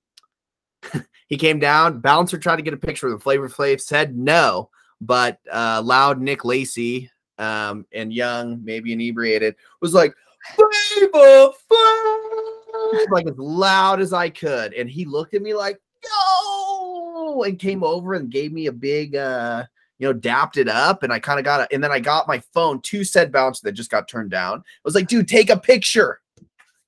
[1.27, 1.99] he came down.
[1.99, 3.19] Bouncer tried to get a picture with him.
[3.19, 4.69] Flavor Flav said no,
[5.01, 10.13] but uh, loud Nick Lacey um, and young, maybe inebriated, was like,
[10.53, 14.73] Flavor Flav, like as loud as I could.
[14.73, 19.15] And he looked at me like, yo, and came over and gave me a big,
[19.15, 19.63] uh,
[19.97, 21.03] you know, dapped it up.
[21.03, 21.69] And I kind of got it.
[21.73, 24.59] And then I got my phone to said bouncer that just got turned down.
[24.59, 26.21] I was like, dude, take a picture.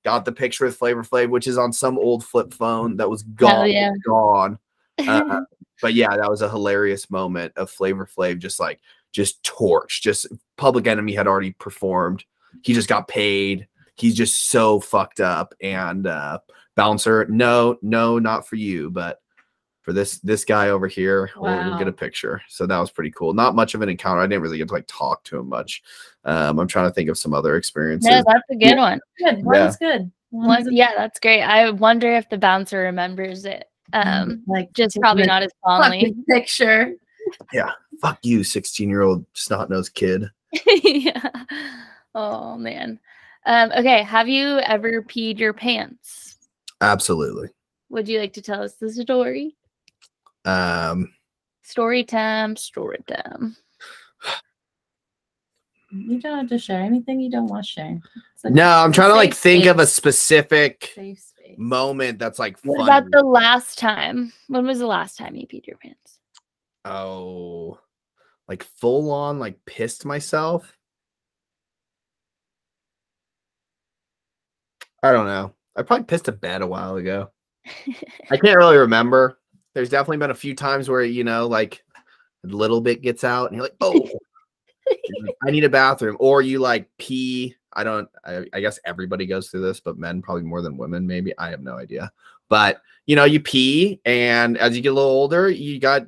[0.04, 3.24] Got the picture with Flavor Flav, which is on some old flip phone that was
[3.24, 3.70] gone.
[3.70, 3.92] yeah.
[4.06, 4.58] Gone.
[4.98, 5.40] Uh,
[5.82, 8.80] but yeah, that was a hilarious moment of Flavor Flav just like
[9.12, 10.02] just torch.
[10.02, 12.24] Just Public Enemy had already performed.
[12.62, 13.66] He just got paid.
[13.96, 15.54] He's just so fucked up.
[15.62, 16.38] And uh
[16.76, 19.20] bouncer, no, no, not for you, but
[19.82, 22.40] for this this guy over here, we'll, we'll get a picture.
[22.48, 23.32] So that was pretty cool.
[23.32, 24.20] Not much of an encounter.
[24.20, 25.82] I didn't really get to like talk to him much.
[26.24, 28.10] Um, I'm trying to think of some other experiences.
[28.10, 29.00] no, that's a good one.
[29.18, 29.44] Good.
[29.44, 29.72] One Yeah.
[29.80, 30.12] good.
[30.30, 31.42] One One- was a- yeah, that's great.
[31.42, 33.64] I wonder if the bouncer remembers it.
[33.94, 36.00] Um, like just probably not as fondly.
[36.00, 36.24] fucking
[37.30, 37.72] picture.
[38.00, 40.24] Fuck you, 16 year old snot nosed kid.
[40.84, 41.30] yeah.
[42.14, 42.98] Oh man.
[43.46, 44.02] Um, okay.
[44.02, 46.36] Have you ever peed your pants?
[46.80, 47.48] Absolutely.
[47.90, 49.56] Would you like to tell us the story?
[50.44, 51.12] Um,
[51.62, 52.56] Story time.
[52.56, 53.56] Story time.
[55.90, 57.98] You don't have to share anything you don't want to share.
[58.34, 61.54] It's a no, I'm trying to like safe think of a specific safe space.
[61.58, 62.88] moment that's like What fun.
[62.88, 64.32] about the last time?
[64.48, 66.17] When was the last time you peed your pants?
[66.88, 67.78] Oh,
[68.48, 70.74] like full on, like pissed myself.
[75.02, 75.54] I don't know.
[75.76, 77.30] I probably pissed a bed a while ago.
[78.30, 79.38] I can't really remember.
[79.74, 81.84] There's definitely been a few times where you know, like
[82.44, 84.08] a little bit gets out, and you're like, oh,
[85.46, 87.54] I need a bathroom, or you like pee.
[87.74, 88.08] I don't.
[88.24, 91.06] I, I guess everybody goes through this, but men probably more than women.
[91.06, 92.10] Maybe I have no idea.
[92.48, 96.06] But you know, you pee, and as you get a little older, you got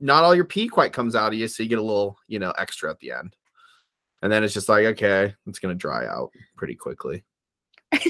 [0.00, 2.38] not all your pee quite comes out of you, so you get a little, you
[2.38, 3.34] know, extra at the end.
[4.22, 7.24] And then it's just like, okay, it's gonna dry out pretty quickly.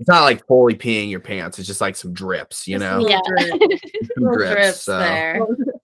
[0.00, 1.58] It's not like fully peeing your pants.
[1.58, 3.20] It's just like some drips, you know, Yeah.
[3.26, 3.58] some
[4.34, 4.52] drips.
[4.52, 5.38] drips so, there.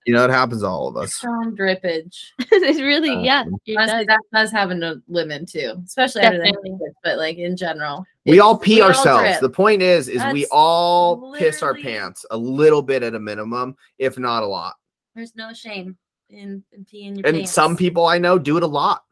[0.05, 1.14] you know, it happens to all of us.
[1.14, 2.18] Strong drippage.
[2.38, 3.45] it's really, Uh, yeah.
[3.64, 4.07] it Honestly, does.
[4.09, 6.70] that does happen to women too, especially after they Definitely.
[6.72, 8.05] have kids, but like in general.
[8.26, 9.22] We all pee we ourselves.
[9.22, 9.41] drip.
[9.41, 13.74] the point is, is we all piss our pants a little bit at a minimum,
[13.99, 14.74] if not a lot.
[15.14, 15.96] There's no shame
[16.28, 17.52] in, in peeing your And pants.
[17.52, 19.02] some people I know do it a lot,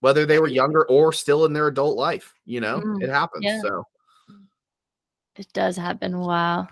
[0.00, 2.34] whether they were younger or still in their adult life.
[2.44, 3.44] You know, Mm, it happens.
[3.44, 3.60] yeah.
[3.60, 3.84] So
[5.36, 6.18] It does happen.
[6.18, 6.68] Wow.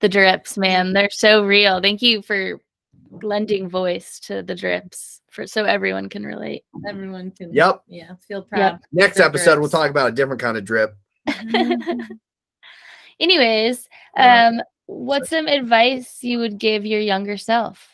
[0.00, 1.80] The drips, man, they're so real.
[1.80, 2.60] Thank you for
[3.22, 6.64] lending voice to the drips for so everyone can relate.
[6.86, 7.52] everyone can.
[7.54, 7.82] Yep.
[7.86, 8.80] Yeah, feel proud.
[8.92, 10.96] next The episode, we'll talk about a different kind of drip.
[13.20, 14.48] Anyways, Yeah.
[14.48, 17.88] um, what's some advice you would give your younger self?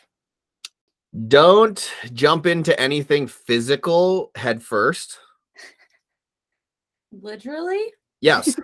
[1.27, 5.19] Don't jump into anything physical head first.
[7.11, 7.83] Literally.
[8.21, 8.55] Yes.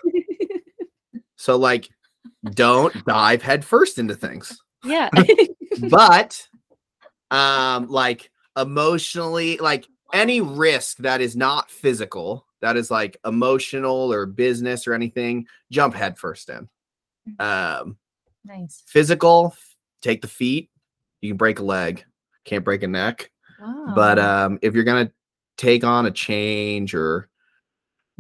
[1.36, 1.90] so like
[2.52, 4.58] don't dive head first into things.
[4.86, 5.10] Yeah.
[5.90, 6.48] but
[7.32, 14.26] um like emotionally like any risk that is not physical that is like emotional or
[14.26, 16.70] business or anything jump head first in
[17.40, 17.98] um
[18.48, 18.84] Nice.
[18.88, 19.54] physical
[20.02, 20.70] take the feet
[21.22, 22.06] you can break a leg
[22.46, 23.30] can't break a neck
[23.60, 23.94] Wow.
[23.96, 25.12] but um if you're gonna
[25.58, 27.30] take on a change or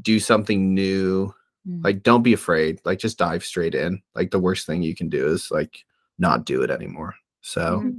[0.01, 1.33] do something new
[1.67, 1.83] Mm.
[1.83, 5.09] like don't be afraid like just dive straight in like the worst thing you can
[5.09, 5.83] do is like
[6.17, 7.97] not do it anymore so Mhm.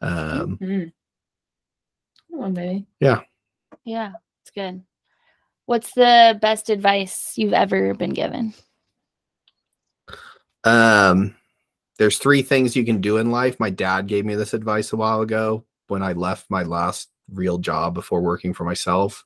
[0.00, 0.92] um Mhm.
[2.28, 2.86] One day.
[3.00, 3.20] Yeah.
[3.84, 4.12] Yeah.
[4.42, 4.82] It's good.
[5.66, 8.54] What's the best advice you've ever been given?
[10.64, 11.34] um
[12.00, 14.96] there's three things you can do in life my dad gave me this advice a
[14.96, 19.24] while ago when i left my last real job before working for myself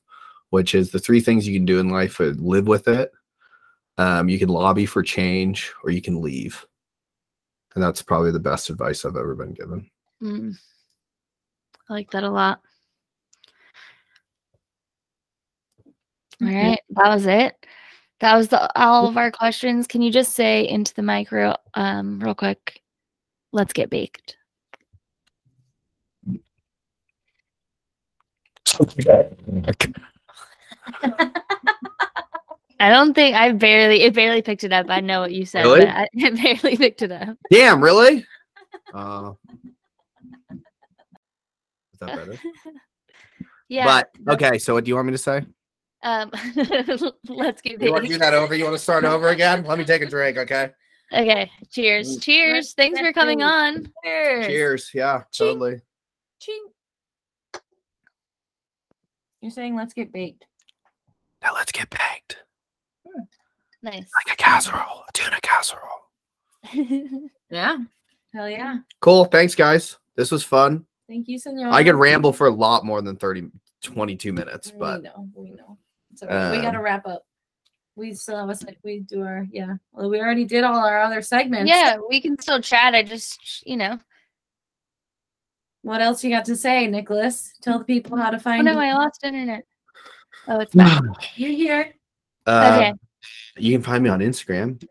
[0.49, 3.13] which is the three things you can do in life uh, live with it
[3.97, 6.65] um, you can lobby for change or you can leave
[7.75, 9.89] and that's probably the best advice i've ever been given
[10.21, 10.57] Mm.
[11.89, 12.61] I like that a lot.
[16.41, 16.77] All Mhm.
[16.89, 17.65] that was it.
[18.21, 19.87] That was the, all of our questions.
[19.87, 22.81] Can you just say into the mic real, um, real quick?
[23.51, 24.37] Let's get baked.
[32.79, 34.87] I don't think I barely it barely picked it up.
[34.89, 35.85] I know what you said, Really?
[35.85, 37.37] but I it barely picked it up.
[37.51, 38.25] damn really
[38.93, 39.31] uh,
[41.93, 42.37] is that better
[43.69, 44.03] Yeah.
[44.25, 45.41] but okay so what do you want me to say
[46.05, 46.31] um,
[47.27, 49.77] let's get you want to do that over you want to start over again let
[49.77, 50.71] me take a drink okay
[51.13, 51.51] Okay.
[51.71, 52.17] Cheers.
[52.17, 52.73] Cheers.
[52.73, 53.91] Thanks for coming on.
[54.03, 54.47] Cheers.
[54.47, 55.47] cheers yeah Ching.
[55.53, 55.81] totally
[56.39, 56.65] Ching.
[59.41, 60.45] You're saying let's get baked.
[61.43, 62.37] now let's get baked
[63.83, 64.09] Nice.
[64.25, 66.09] like a casserole a tuna casserole
[67.51, 67.77] Yeah.
[68.33, 68.77] Hell yeah.
[68.99, 71.69] cool thanks guys this was fun Thank you, Senor.
[71.69, 73.49] i could ramble for a lot more than 30
[73.83, 75.29] 22 minutes but We know.
[75.35, 75.77] We know.
[76.15, 76.51] It's all right.
[76.51, 77.23] we got to Um, wrap up.
[77.97, 78.77] We still have a sec.
[78.85, 79.75] We do our yeah.
[79.91, 81.69] Well, we already did all our other segments.
[81.69, 82.95] yeah, we can still chat.
[82.95, 83.99] I just, you know.
[85.81, 87.53] What else you got to say, Nicholas?
[87.61, 88.67] Tell the people how to find.
[88.67, 88.87] Oh no, you.
[88.89, 89.63] I lost internet.
[90.47, 91.03] Oh, it's back.
[91.35, 91.93] You're here.
[92.47, 92.93] uh, Okay.
[93.57, 94.81] you can find me on instagram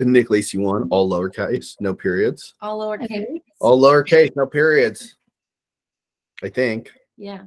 [0.00, 3.04] nick lacy one all lowercase no periods All lowercase.
[3.04, 3.42] Okay.
[3.60, 5.16] all lowercase no periods
[6.42, 7.42] i think Yeah.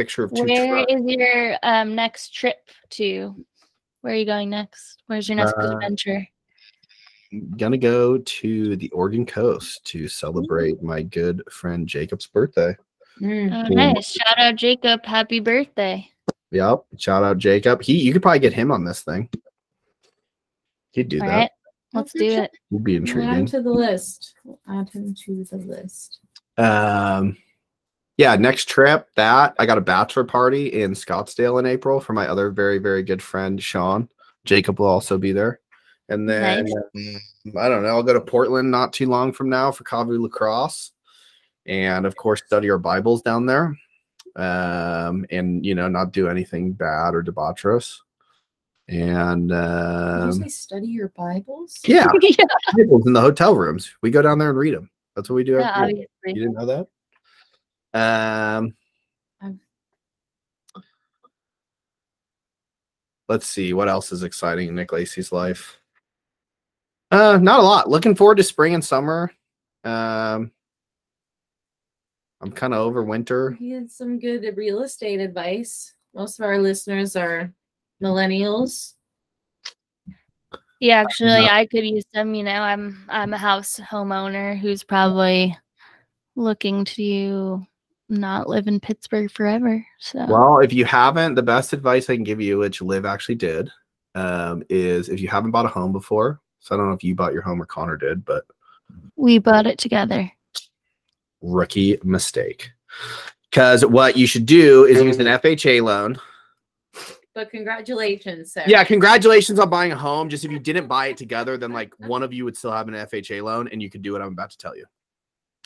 [0.00, 0.92] Picture of two Where trucks.
[0.92, 2.56] is your um next trip
[2.90, 3.34] to?
[4.00, 5.02] Where are you going next?
[5.06, 6.26] Where's your next Uh, adventure?
[7.56, 12.74] gonna go to the Oregon coast to celebrate my good friend Jacob's birthday.
[13.20, 13.52] Mm.
[13.70, 14.12] Oh, nice.
[14.12, 15.04] Shout out Jacob.
[15.04, 16.08] Happy birthday.
[16.50, 16.84] Yep.
[16.98, 17.82] Shout out Jacob.
[17.82, 19.28] He you could probably get him on this thing.
[20.92, 21.36] He'd do All that.
[21.36, 21.50] right.
[21.92, 22.50] Let's do it.
[22.70, 23.46] Would be We'll add him intriguing.
[23.46, 24.34] to the list.
[24.44, 26.18] We'll add him to the list.
[26.56, 27.36] Um
[28.20, 32.28] yeah, next trip that I got a bachelor party in Scottsdale in April for my
[32.28, 34.10] other very, very good friend Sean.
[34.44, 35.60] Jacob will also be there.
[36.10, 39.72] And then um, I don't know, I'll go to Portland not too long from now
[39.72, 40.92] for Kavu lacrosse.
[41.64, 43.74] And of course, study our Bibles down there.
[44.36, 48.00] Um, and you know, not do anything bad or debaucherous.
[48.86, 51.78] And um, you study your Bibles?
[51.86, 52.44] yeah, yeah.
[52.76, 53.94] Bibles in the hotel rooms.
[54.02, 54.90] We go down there and read them.
[55.16, 55.52] That's what we do.
[55.52, 55.86] Yeah.
[55.86, 56.86] You didn't know that?
[57.92, 58.74] Um,
[63.28, 65.78] let's see what else is exciting in Nick Lacey's life.
[67.10, 67.88] Uh, not a lot.
[67.88, 69.32] Looking forward to spring and summer.
[69.84, 70.50] Um,
[72.40, 73.52] I'm kind of over winter.
[73.52, 75.94] He had some good real estate advice.
[76.14, 77.52] Most of our listeners are
[78.02, 78.94] millennials.
[80.80, 81.52] Yeah, actually, No.
[81.52, 82.34] I could use them.
[82.34, 85.56] You know, I'm I'm a house homeowner who's probably
[86.36, 87.64] looking to
[88.10, 89.84] not live in Pittsburgh forever.
[89.98, 93.36] So Well, if you haven't, the best advice I can give you, which Liv actually
[93.36, 93.70] did,
[94.14, 96.40] um, is if you haven't bought a home before.
[96.60, 98.44] So I don't know if you bought your home or Connor did, but
[99.16, 100.30] we bought it together.
[101.40, 102.70] rookie mistake.
[103.50, 106.18] Because what you should do is use an FHA loan.
[107.34, 108.68] But congratulations, Sarah.
[108.68, 110.28] Yeah, congratulations on buying a home.
[110.28, 112.88] Just if you didn't buy it together, then like one of you would still have
[112.88, 114.84] an FHA loan and you could do what I'm about to tell you.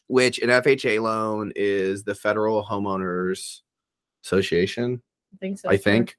[0.08, 3.60] Which an FHA loan is the Federal Homeowners
[4.24, 5.02] Association,
[5.32, 5.68] I think so.
[5.68, 6.16] I think.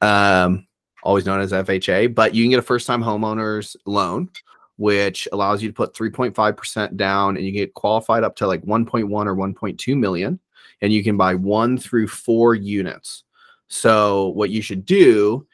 [0.00, 0.66] Um,
[1.02, 4.30] always known as FHA, but you can get a first time homeowners loan,
[4.76, 9.10] which allows you to put 3.5% down and you get qualified up to like 1.1
[9.10, 10.38] or 1.2 million.
[10.80, 13.24] And you can buy one through four units.
[13.68, 15.46] So, what you should do,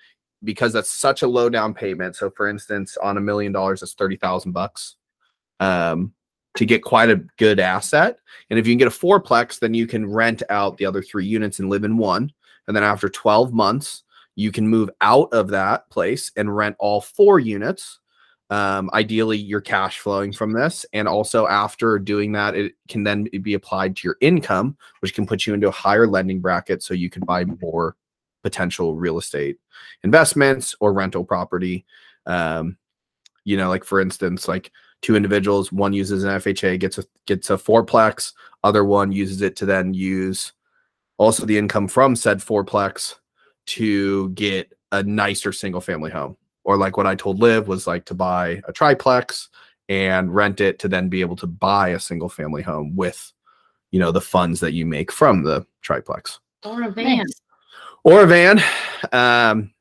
[0.45, 2.17] because that's such a low down payment.
[2.17, 4.97] So, for instance, on a million dollars, that's 30,000 bucks
[5.61, 6.13] um,
[6.57, 8.19] to get quite a good asset.
[8.51, 11.27] And if you can get a fourplex, then you can rent out the other three
[11.27, 12.33] units and live in one.
[12.67, 14.05] And then after 12 months,
[14.37, 18.01] you can move out of that place and rent all four units.
[18.51, 20.85] Um, ideally, you're cash flowing from this.
[20.93, 25.27] And also, after doing that, it can then be applied to your income, which can
[25.27, 27.97] put you into a higher lending bracket so you can buy more
[28.43, 29.57] potential real estate
[30.03, 31.85] investments or rental property.
[32.27, 32.77] Um,
[33.45, 34.71] you know, like for instance, like
[35.03, 38.33] two individuals, one uses an FHA, gets a gets a fourplex,
[38.63, 40.53] other one uses it to then use
[41.19, 43.17] also the income from said fourplex
[43.67, 46.37] to get a nicer single family home.
[46.65, 49.51] Or like what I told Liv was like to buy a triplex
[49.89, 53.33] and rent it to then be able to buy a single family home with,
[53.91, 57.19] you know, the funds that you make from the triplex Or a van.
[57.19, 57.41] Nice.
[58.03, 58.63] or a van.
[59.13, 59.74] Um,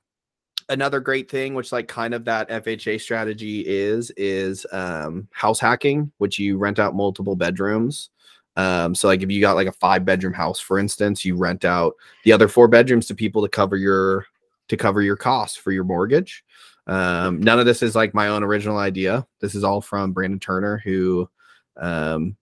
[0.73, 6.11] another great thing, which like kind of that FHA strategy is, is um, house hacking,
[6.17, 8.09] which you rent out multiple bedrooms.
[8.55, 11.65] Um, so like if you got like a five bedroom house, for instance, you rent
[11.65, 11.93] out
[12.23, 14.25] the other four bedrooms to people to cover your
[14.67, 16.43] to cover your costs for your mortgage.
[16.85, 19.25] Um, none of this is like my own original idea.
[19.39, 21.29] This is all from Brandon Turner, who
[21.77, 22.35] um,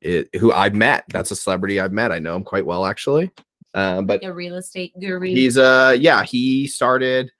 [0.00, 1.04] it, who I've met.
[1.08, 2.12] That's a celebrity I've met.
[2.12, 3.30] I know him quite well actually.
[3.74, 5.26] Um, but A real estate guru.
[5.26, 7.32] He's uh yeah, he started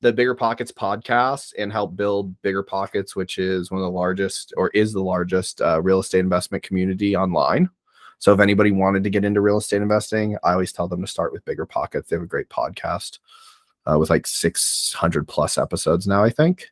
[0.00, 4.52] the Bigger Pockets podcast and help build Bigger Pockets, which is one of the largest
[4.56, 7.68] or is the largest uh, real estate investment community online.
[8.20, 11.06] So if anybody wanted to get into real estate investing, I always tell them to
[11.06, 12.08] start with Bigger Pockets.
[12.08, 13.18] They have a great podcast
[13.86, 16.68] uh, with like 600 plus episodes now, I think.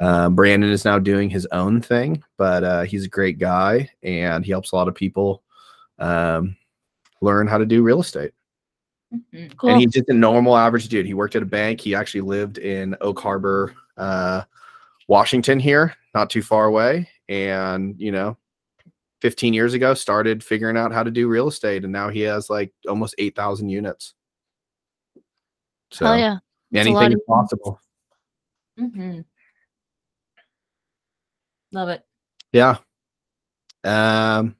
[0.00, 4.44] Um, Brandon is now doing his own thing, but uh, he's a great guy and
[4.44, 5.42] he helps a lot of people
[5.98, 6.56] um,
[7.20, 8.32] learn how to do real estate.
[9.32, 9.56] Mhm.
[9.56, 9.70] Cool.
[9.70, 11.06] And he's just a normal average dude.
[11.06, 11.80] He worked at a bank.
[11.80, 14.42] He actually lived in Oak Harbor, uh,
[15.08, 17.08] Washington here, not too far away.
[17.28, 18.36] And, you know,
[19.20, 21.84] 15 years ago, started figuring out how to do real estate.
[21.84, 24.14] And now he has like almost 8,000 units.
[25.90, 26.38] So Hell yeah.
[26.74, 27.80] Anything is possible.
[28.78, 29.20] Mm-hmm.
[31.72, 32.04] Love it.
[32.52, 32.78] Yeah.
[33.84, 34.56] Um,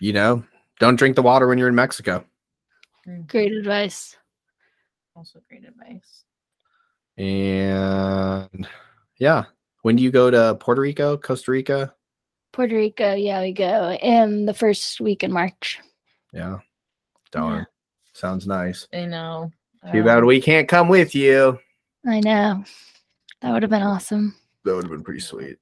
[0.00, 0.44] you know,
[0.78, 2.24] don't drink the water when you're in Mexico.
[3.06, 3.22] Mm-hmm.
[3.22, 4.16] Great advice.
[5.16, 6.24] Also great advice.
[7.18, 8.66] And
[9.18, 9.44] yeah.
[9.82, 11.94] When do you go to Puerto Rico, Costa Rica?
[12.52, 15.78] Puerto Rico, yeah, we go in the first week in March.
[16.32, 16.58] Yeah.
[17.30, 17.66] Darn.
[18.12, 18.86] Sounds nice.
[18.92, 19.50] I know.
[19.92, 21.58] Too bad we can't come with you.
[22.06, 22.64] I know.
[23.40, 24.34] That would have been awesome.
[24.64, 25.56] That would have been pretty sweet.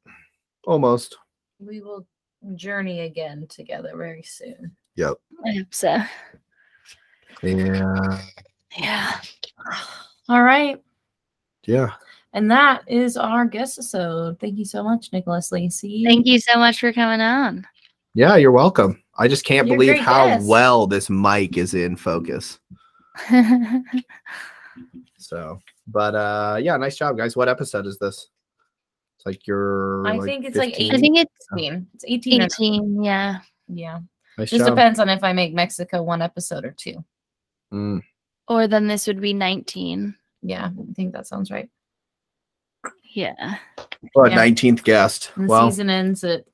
[0.66, 1.16] Almost.
[1.60, 2.06] we will
[2.54, 4.76] journey again together very soon.
[4.96, 5.14] Yep.
[5.46, 5.98] I hope so.
[7.42, 8.20] Yeah.
[8.78, 9.20] Yeah.
[10.28, 10.82] All right.
[11.66, 11.92] Yeah.
[12.32, 14.38] And that is our guest episode.
[14.38, 16.04] Thank you so much, Nicholas Lacey.
[16.04, 17.66] Thank you so much for coming on.
[18.14, 19.02] Yeah, you're welcome.
[19.16, 20.46] I just can't You're believe how guest.
[20.48, 22.58] well this mic is in focus.
[25.18, 27.36] So, but uh yeah, nice job, guys.
[27.36, 28.28] What episode is this?
[29.16, 30.94] It's like your I like, think it's like 15?
[30.94, 31.86] I think it's 18.
[31.94, 32.42] It's 18.
[32.42, 33.02] 18.
[33.02, 33.38] Yeah.
[33.66, 33.98] Yeah.
[34.38, 34.74] nice Just job.
[34.74, 37.04] depends on if I make Mexico one episode or two.
[37.72, 38.02] Mm,
[38.48, 40.14] Or then this would be 19.
[40.42, 41.68] Yeah, I think that sounds right.
[43.12, 43.56] Yeah.
[44.12, 44.38] What Yeah.
[44.38, 45.32] 19th guest?
[45.34, 46.44] And the Well, season ends at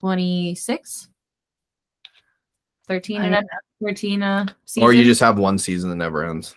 [0.00, 1.08] 26?
[2.88, 3.42] 13 I and a,
[3.82, 4.46] 13 uh
[4.80, 6.54] Or you just have one season that never ends.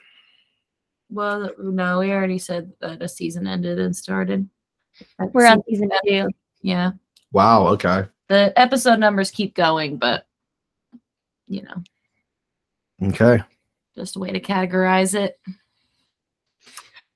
[1.09, 4.47] well no, we already said that a season ended and started.
[5.17, 6.35] That We're on season season two.
[6.61, 6.91] Yeah.
[7.31, 7.67] Wow.
[7.69, 8.05] Okay.
[8.27, 10.27] The episode numbers keep going, but
[11.47, 11.81] you know,
[13.01, 13.39] Okay.
[13.95, 15.39] just a way to categorize it.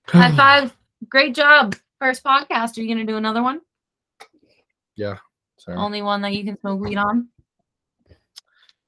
[0.08, 0.76] High five.
[1.10, 1.76] Great job.
[2.00, 2.78] First podcast.
[2.78, 3.62] Are you gonna do another one?
[4.96, 5.18] Yeah.
[5.58, 5.78] Sorry.
[5.78, 7.30] Only one that you can smoke weed on?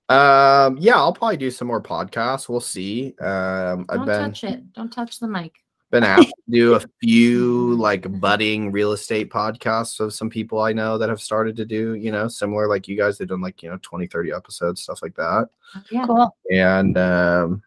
[0.08, 0.78] Um.
[0.78, 2.48] Yeah, I'll probably do some more podcasts.
[2.48, 3.16] We'll see.
[3.20, 3.86] Um.
[3.90, 4.74] I've Don't been touch it.
[4.74, 5.54] Don't touch the mic.
[5.92, 10.74] Been asked to do a few like budding real estate podcasts of some people I
[10.74, 13.18] know that have started to do, you know, similar like you guys.
[13.18, 15.50] They've done like, you know, 20, 30 episodes, stuff like that.
[15.92, 16.06] Yeah.
[16.06, 16.36] Cool.
[16.52, 17.64] And um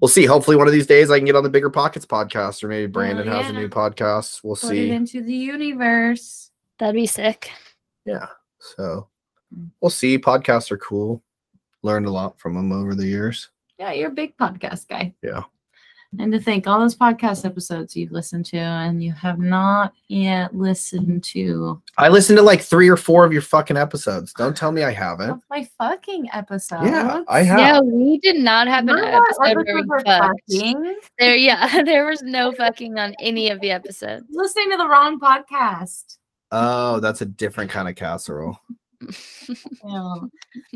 [0.00, 0.26] we'll see.
[0.26, 2.86] Hopefully one of these days I can get on the Bigger Pockets podcast or maybe
[2.90, 4.42] Brandon has a new podcast.
[4.44, 4.90] We'll Put it see.
[4.90, 6.50] into the universe.
[6.78, 7.50] That'd be sick.
[8.04, 8.26] Yeah.
[8.58, 9.08] So
[9.54, 9.70] Mm.
[9.80, 10.18] we'll see.
[10.18, 11.22] Podcasts are cool.
[11.82, 13.50] Learned a lot from them over the years.
[13.78, 15.14] Yeah, you're a big podcast guy.
[15.22, 15.42] Yeah.
[16.18, 20.54] And to think all those podcast episodes you've listened to and you have not yet
[20.54, 24.32] listened to I listened to like three or four of your fucking episodes.
[24.32, 25.30] Don't tell me I haven't.
[25.30, 26.84] of my fucking episodes.
[26.86, 27.58] Yeah, I have.
[27.58, 30.40] Yeah, we did not have an None episode where we episodes are fucked.
[30.52, 30.96] fucking.
[31.18, 34.26] There, yeah, there was no fucking on any of the episodes.
[34.30, 36.18] Listening to the wrong podcast.
[36.52, 38.58] Oh, that's a different kind of casserole.
[39.84, 40.30] Oh.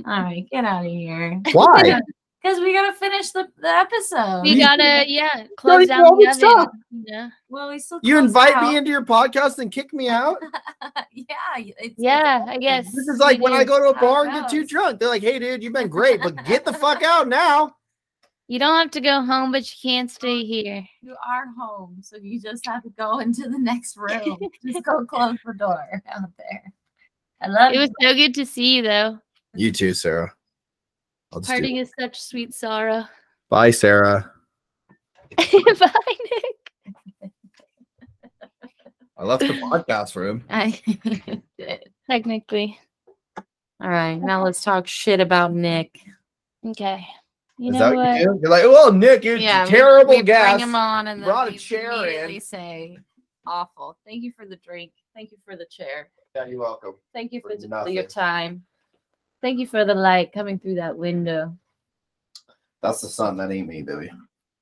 [0.05, 1.41] All right, get out of here.
[1.53, 2.01] Why?
[2.43, 4.43] Because we gotta finish the, the episode.
[4.43, 6.67] We gotta, yeah, close even down the what's oven.
[6.93, 8.63] Yeah, well, we still You invite out.
[8.63, 10.37] me into your podcast and kick me out?
[11.13, 12.87] yeah, yeah, I guess.
[12.95, 15.01] This is like when I go to a bar and get too drunk.
[15.01, 17.75] They're like, hey, dude, you've been great, but get the fuck out now.
[18.51, 20.89] You don't have to go home, but you can't stay oh, here.
[21.03, 24.39] You are home, so you just have to go into the next room.
[24.65, 26.73] just go close the door out there.
[27.43, 29.19] I love It It was so good to see you, though.
[29.55, 30.33] You too, Sarah.
[31.33, 33.05] I'll just do- Parting is such sweet sorrow.
[33.51, 34.31] Bye, Sarah.
[35.37, 35.45] Bye,
[36.33, 37.33] Nick.
[39.17, 40.45] I left the podcast room.
[40.51, 40.81] I
[41.59, 41.83] did.
[42.11, 42.79] Technically,
[43.37, 46.01] All right, now let's talk shit about Nick.
[46.65, 47.05] okay.
[47.59, 48.19] You Is know that what what?
[48.21, 48.39] you do?
[48.43, 50.59] You're like, well, Nick, you're Yeah, a we- terrible we, guest.
[50.59, 52.41] Bring him on and then Brought a chair immediately in.
[52.41, 52.99] say
[53.47, 53.99] awful.
[54.07, 54.93] Thank you for the drink.
[55.15, 56.09] Thank you for the chair.
[56.37, 56.95] Yeah, you're welcome.
[57.13, 58.65] Thank you for, For the- your time.
[59.41, 61.57] Thank you for the light coming through that window.
[62.83, 63.37] That's the sun.
[63.37, 64.11] That ain't me, baby.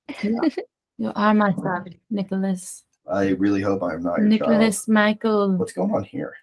[0.98, 2.82] You are my son, Nicholas.
[3.06, 4.30] I really hope I'm not your child.
[4.30, 5.54] Nicholas Michael.
[5.58, 6.34] What's going on here?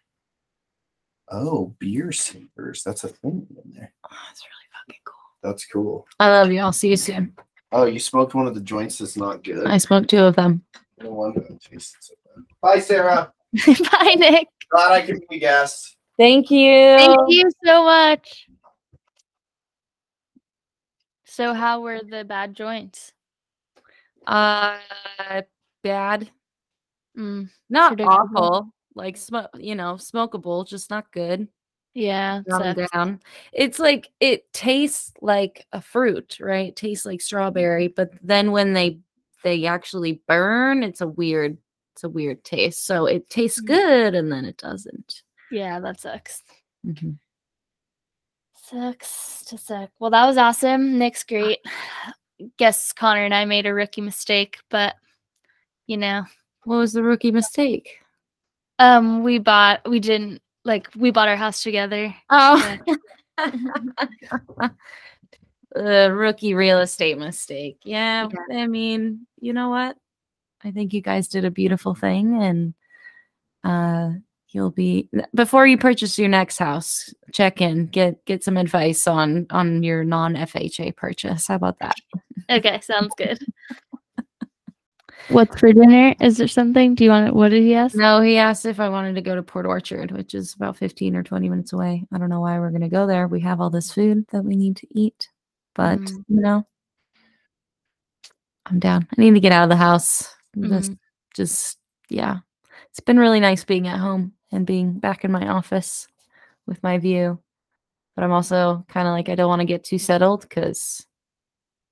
[1.31, 2.84] Oh, beer savers.
[2.84, 3.91] That's a thing in there.
[4.05, 5.15] Oh, that's really fucking cool.
[5.41, 6.07] That's cool.
[6.19, 6.59] I love you.
[6.59, 7.34] I'll see you soon.
[7.71, 9.65] Oh, you smoked one of the joints that's not good.
[9.65, 10.63] I smoked two of them.
[11.01, 12.43] No wonder it tasted so bad.
[12.61, 13.34] Bye, Sarah.
[13.65, 14.47] Bye, Nick.
[14.69, 15.97] Glad I could be a guest.
[16.18, 16.72] Thank you.
[16.97, 18.47] Thank you so much.
[21.26, 23.11] So, how were the bad joints?
[24.28, 24.78] Uh,
[25.84, 26.30] bad.
[27.18, 28.70] Mm, Not awful.
[28.95, 31.47] Like smoke, you know, smokable, just not good.
[31.95, 32.91] yeah, Down and sucks.
[32.91, 33.20] down.
[33.51, 36.70] It's like it tastes like a fruit, right?
[36.70, 38.99] It tastes like strawberry, but then when they
[39.43, 41.57] they actually burn, it's a weird,
[41.93, 42.86] it's a weird taste.
[42.86, 43.66] So it tastes Mm.
[43.66, 45.23] good and then it doesn't.
[45.53, 46.43] Yeah, that sucks.
[46.85, 47.17] Mhm.
[48.55, 49.89] Sucks to suck.
[49.99, 50.97] Well, that was awesome.
[50.97, 51.59] Nick's great.
[52.57, 54.95] Guess Connor and I made a rookie mistake, but
[55.88, 56.23] you know,
[56.63, 57.99] What was the rookie mistake?
[58.80, 62.13] um, we bought, we didn't like, we bought our house together.
[62.30, 62.77] Oh,
[65.75, 67.77] the rookie real estate mistake.
[67.84, 69.97] Yeah, I mean, you know what?
[70.63, 72.73] I think you guys did a beautiful thing, and
[73.63, 74.17] uh,
[74.53, 77.13] you'll be before you purchase your next house.
[77.34, 81.47] Check in, get get some advice on on your non FHA purchase.
[81.47, 81.95] How about that?
[82.49, 83.39] Okay, sounds good.
[85.30, 86.13] What's for dinner?
[86.19, 86.95] Is there something?
[86.95, 87.27] Do you want?
[87.30, 87.34] It?
[87.34, 87.95] What did he ask?
[87.95, 91.15] No, he asked if I wanted to go to Port Orchard, which is about 15
[91.15, 92.03] or 20 minutes away.
[92.13, 93.27] I don't know why we're going to go there.
[93.27, 95.30] We have all this food that we need to eat,
[95.75, 96.23] but Mm.
[96.27, 96.67] you know,
[98.65, 99.07] I'm down.
[99.17, 100.27] I need to get out of the house.
[100.59, 100.91] Just,
[101.35, 101.77] just,
[102.09, 102.38] yeah.
[102.89, 106.07] It's been really nice being at home and being back in my office
[106.67, 107.39] with my view.
[108.15, 111.05] But I'm also kind of like, I don't want to get too settled because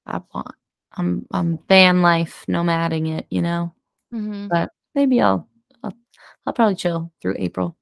[0.06, 0.56] I want,
[0.94, 3.74] I'm, I'm van life, nomading it, you know?
[4.14, 4.50] Mhm.
[4.50, 5.48] but maybe I'll,
[5.84, 5.94] I'll
[6.46, 7.78] I'll probably chill through April.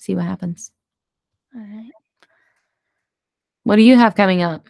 [0.00, 0.72] See what happens.
[1.54, 1.90] All right.
[3.62, 4.66] What do you have coming up?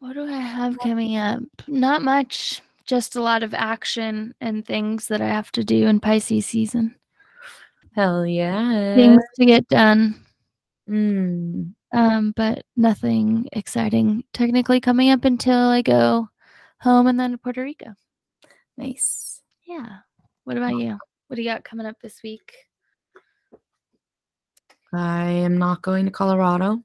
[0.00, 1.42] What do I have coming up?
[1.66, 2.62] Not much.
[2.84, 6.96] Just a lot of action and things that I have to do in Pisces season.
[7.94, 8.94] Hell yeah.
[8.94, 10.14] things to get done.
[10.88, 11.72] Mm.
[11.92, 16.28] Um, but nothing exciting technically coming up until I go
[16.80, 17.94] home and then to Puerto Rico.
[18.76, 19.42] Nice.
[19.66, 19.98] Yeah.
[20.44, 20.98] What about you?
[21.28, 22.52] What do you got coming up this week?
[24.92, 26.82] I am not going to Colorado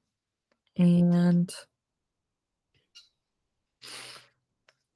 [0.77, 1.51] and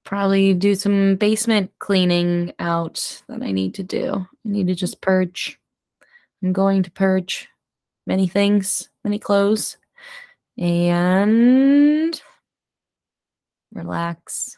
[0.03, 4.13] probably do some basement cleaning out that I need to do.
[4.15, 5.58] I need to just purge.
[6.43, 7.47] I'm going to purge
[8.07, 9.77] many things, many clothes,
[10.57, 12.21] and
[13.73, 14.57] relax.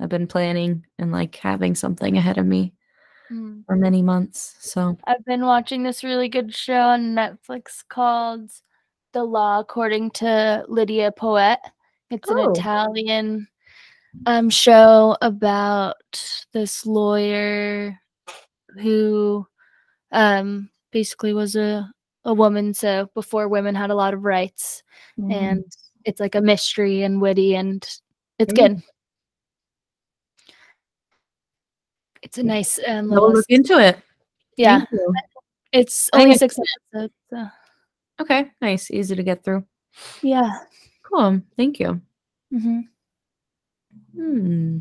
[0.00, 2.72] I've been planning and like having something ahead of me
[3.30, 3.64] Mm.
[3.66, 4.56] for many months.
[4.60, 8.50] So I've been watching this really good show on Netflix called
[9.14, 11.56] The Law According to Lidia Poët.
[12.10, 12.50] It's an Oh.
[12.50, 13.46] Italian
[14.26, 15.96] um show about
[16.52, 17.98] this lawyer
[18.80, 19.46] who
[20.10, 21.90] um basically was a
[22.24, 24.84] a woman so before women had a lot of rights
[25.32, 25.64] and
[26.04, 27.82] it's like a mystery and witty and
[28.38, 28.56] it's Mm.
[28.56, 28.82] good.
[32.22, 33.98] It's a nice um, I'll little look into it.
[34.56, 34.84] yeah.
[35.72, 36.56] It's only six
[36.92, 37.14] episodes.
[37.30, 37.46] So.
[38.20, 39.64] Okay, nice, easy to get through.
[40.22, 40.50] Yeah.
[41.02, 41.40] Cool.
[41.56, 42.00] Thank you.
[42.52, 42.80] hmm
[44.14, 44.78] Hmm.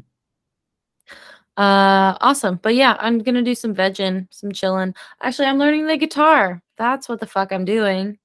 [1.57, 2.59] Uh, awesome.
[2.61, 4.95] But yeah, I'm gonna do some vegging, some chilling.
[5.21, 6.61] Actually, I'm learning the guitar.
[6.77, 8.17] That's what the fuck I'm doing.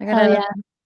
[0.00, 0.44] I gotta, yeah.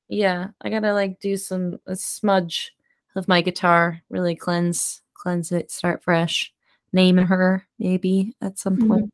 [0.09, 2.75] yeah, I gotta like do some a smudge
[3.15, 6.53] of my guitar, really cleanse, cleanse it, start fresh.
[6.93, 8.89] Name her maybe at some Mhm.
[8.89, 9.13] point.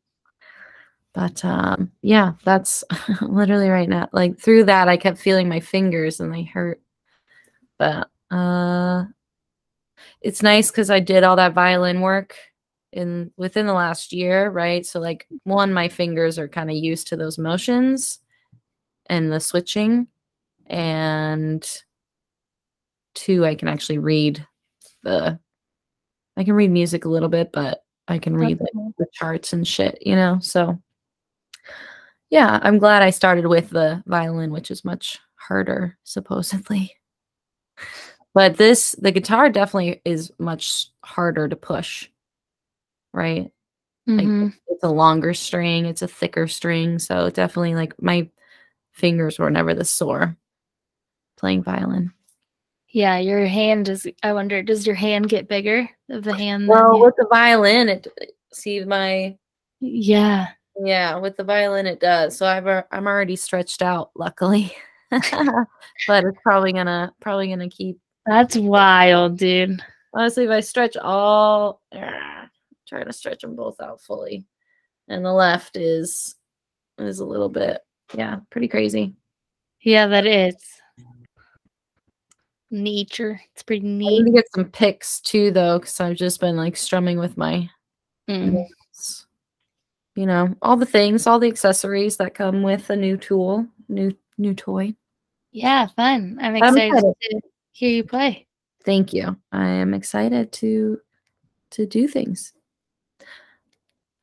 [1.13, 2.83] But um, yeah, that's
[3.21, 4.09] literally right now.
[4.13, 6.81] Like through that, I kept feeling my fingers and they hurt.
[7.77, 9.05] But uh,
[10.21, 12.35] it's nice because I did all that violin work
[12.93, 14.85] in within the last year, right?
[14.85, 18.19] So like one, my fingers are kind of used to those motions
[19.07, 20.07] and the switching,
[20.67, 21.67] and
[23.15, 24.45] two, I can actually read
[25.03, 25.39] the.
[26.35, 29.67] I can read music a little bit, but I can read like, the charts and
[29.67, 30.39] shit, you know.
[30.41, 30.81] So
[32.29, 36.95] yeah, I'm glad I started with the violin, which is much harder, supposedly.
[38.33, 42.09] But this, the guitar definitely is much harder to push,
[43.13, 43.51] right?
[44.05, 44.53] Like Mhm.
[44.67, 46.99] it's a longer string, it's a thicker string.
[46.99, 48.29] So definitely like my
[48.91, 50.35] fingers were never this sore
[51.37, 52.11] playing violin.
[52.89, 54.05] Yeah, your hand is.
[54.21, 55.89] I wonder, does your hand get bigger?
[56.09, 56.67] Of the hand?
[56.67, 58.07] Well, with the violin, it
[58.51, 59.35] see my
[59.79, 60.49] yeah.
[60.79, 62.37] yeah, with the violin it does.
[62.37, 64.75] So I've I'm already stretched out, luckily.
[65.11, 69.81] but it's probably gonna probably gonna keep That's wild, dude.
[70.13, 71.81] honestly if I stretch all
[72.93, 74.45] ah, try to stretch them both out fully.
[75.07, 76.35] And the left is
[76.99, 77.81] is a little bit
[78.13, 79.15] yeah, pretty crazy.
[79.81, 80.55] Yeah, that is.
[82.71, 83.39] Nature.
[83.53, 84.21] It's pretty neat.
[84.21, 87.37] I need to get some picks too though, because I've just been like strumming with
[87.37, 87.69] my
[88.29, 88.65] Mm.
[90.15, 94.15] you know, all the things, all the accessories that come with a new tool, new
[94.37, 94.95] new toy.
[95.51, 96.37] Yeah, fun.
[96.39, 97.15] I'm I'm excited excited.
[97.21, 97.41] to
[97.73, 98.47] hear you play.
[98.85, 99.37] Thank you.
[99.51, 101.01] I am excited to
[101.71, 102.53] to do things.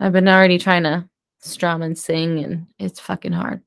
[0.00, 1.08] I've been already trying to
[1.40, 3.62] strum and sing and it's fucking hard.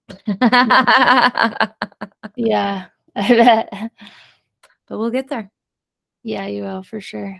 [2.35, 2.85] Yeah,
[3.15, 3.91] I bet.
[4.87, 5.51] But we'll get there.
[6.23, 7.39] Yeah, you will for sure.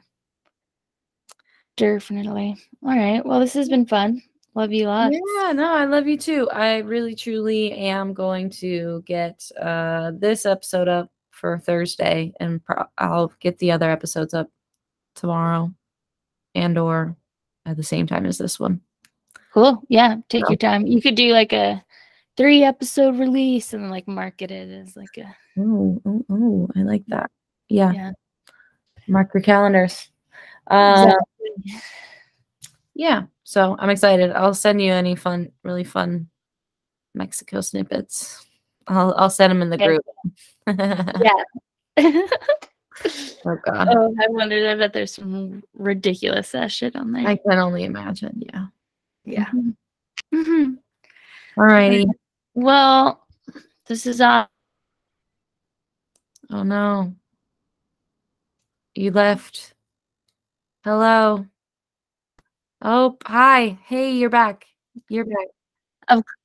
[1.76, 2.56] Definitely.
[2.84, 3.26] All right.
[3.26, 4.22] Well, this has been fun.
[4.56, 5.16] Love you lots.
[5.38, 6.48] Yeah, no, I love you too.
[6.52, 12.86] I really truly am going to get uh this episode up for Thursday and pro-
[13.00, 14.50] I'll get the other episodes up
[15.16, 15.74] tomorrow
[16.54, 17.18] and or
[17.66, 18.82] at the same time as this one.
[19.54, 19.84] Cool.
[19.90, 20.18] Yeah.
[20.30, 20.50] Take Yeah.
[20.50, 20.86] your time.
[20.88, 21.84] You could do like a
[22.38, 27.06] three episode release and like market it as like a Oh, oh, oh, I like
[27.08, 27.30] that.
[27.70, 27.92] Yeah.
[27.92, 28.12] yeah.
[29.08, 30.10] Mark your calendars.
[30.68, 31.82] Um, exactly.
[32.96, 33.24] yeah.
[33.44, 34.32] So I'm excited.
[34.32, 36.30] I'll send you any fun, really fun
[37.14, 38.46] Mexico snippets.
[38.88, 39.86] I'll I'll send them in the Okay.
[39.86, 40.06] group.
[41.98, 42.22] Yeah.
[43.46, 44.70] oh God, oh, I wondered.
[44.70, 47.28] I bet there's some ridiculous ass shit on there.
[47.28, 48.42] I can only imagine.
[48.46, 48.66] Yeah.
[49.26, 49.50] yeah.
[49.54, 49.76] Mhm.
[50.34, 50.78] Mhm.
[51.58, 52.08] All righty.
[52.54, 53.26] Well,
[53.88, 54.50] this is all.
[56.50, 57.14] Oh no.
[58.96, 59.74] You left.
[60.84, 61.46] Hello.
[62.82, 63.80] Oh, hi.
[63.86, 64.66] Hey, you're back.
[65.10, 65.48] You're back.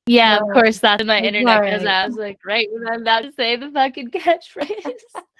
[0.06, 0.78] Yeah, of course.
[0.78, 1.86] That's my internet goes alright.
[1.86, 4.70] I was like, right when I'm about to say the fucking catchphrase.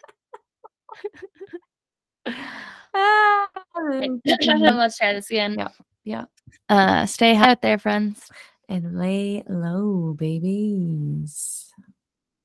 [2.95, 3.49] Ah,
[3.91, 5.57] Let's try this again.
[5.59, 5.69] Yeah,
[6.05, 6.25] yeah.
[6.69, 8.29] Uh, stay high out there, friends.
[8.69, 11.73] and lay low, babies.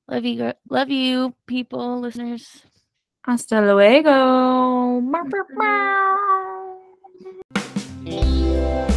[0.08, 2.62] Love you, love you, people, listeners.
[3.26, 5.00] Hasta luego.
[8.04, 8.93] Meow.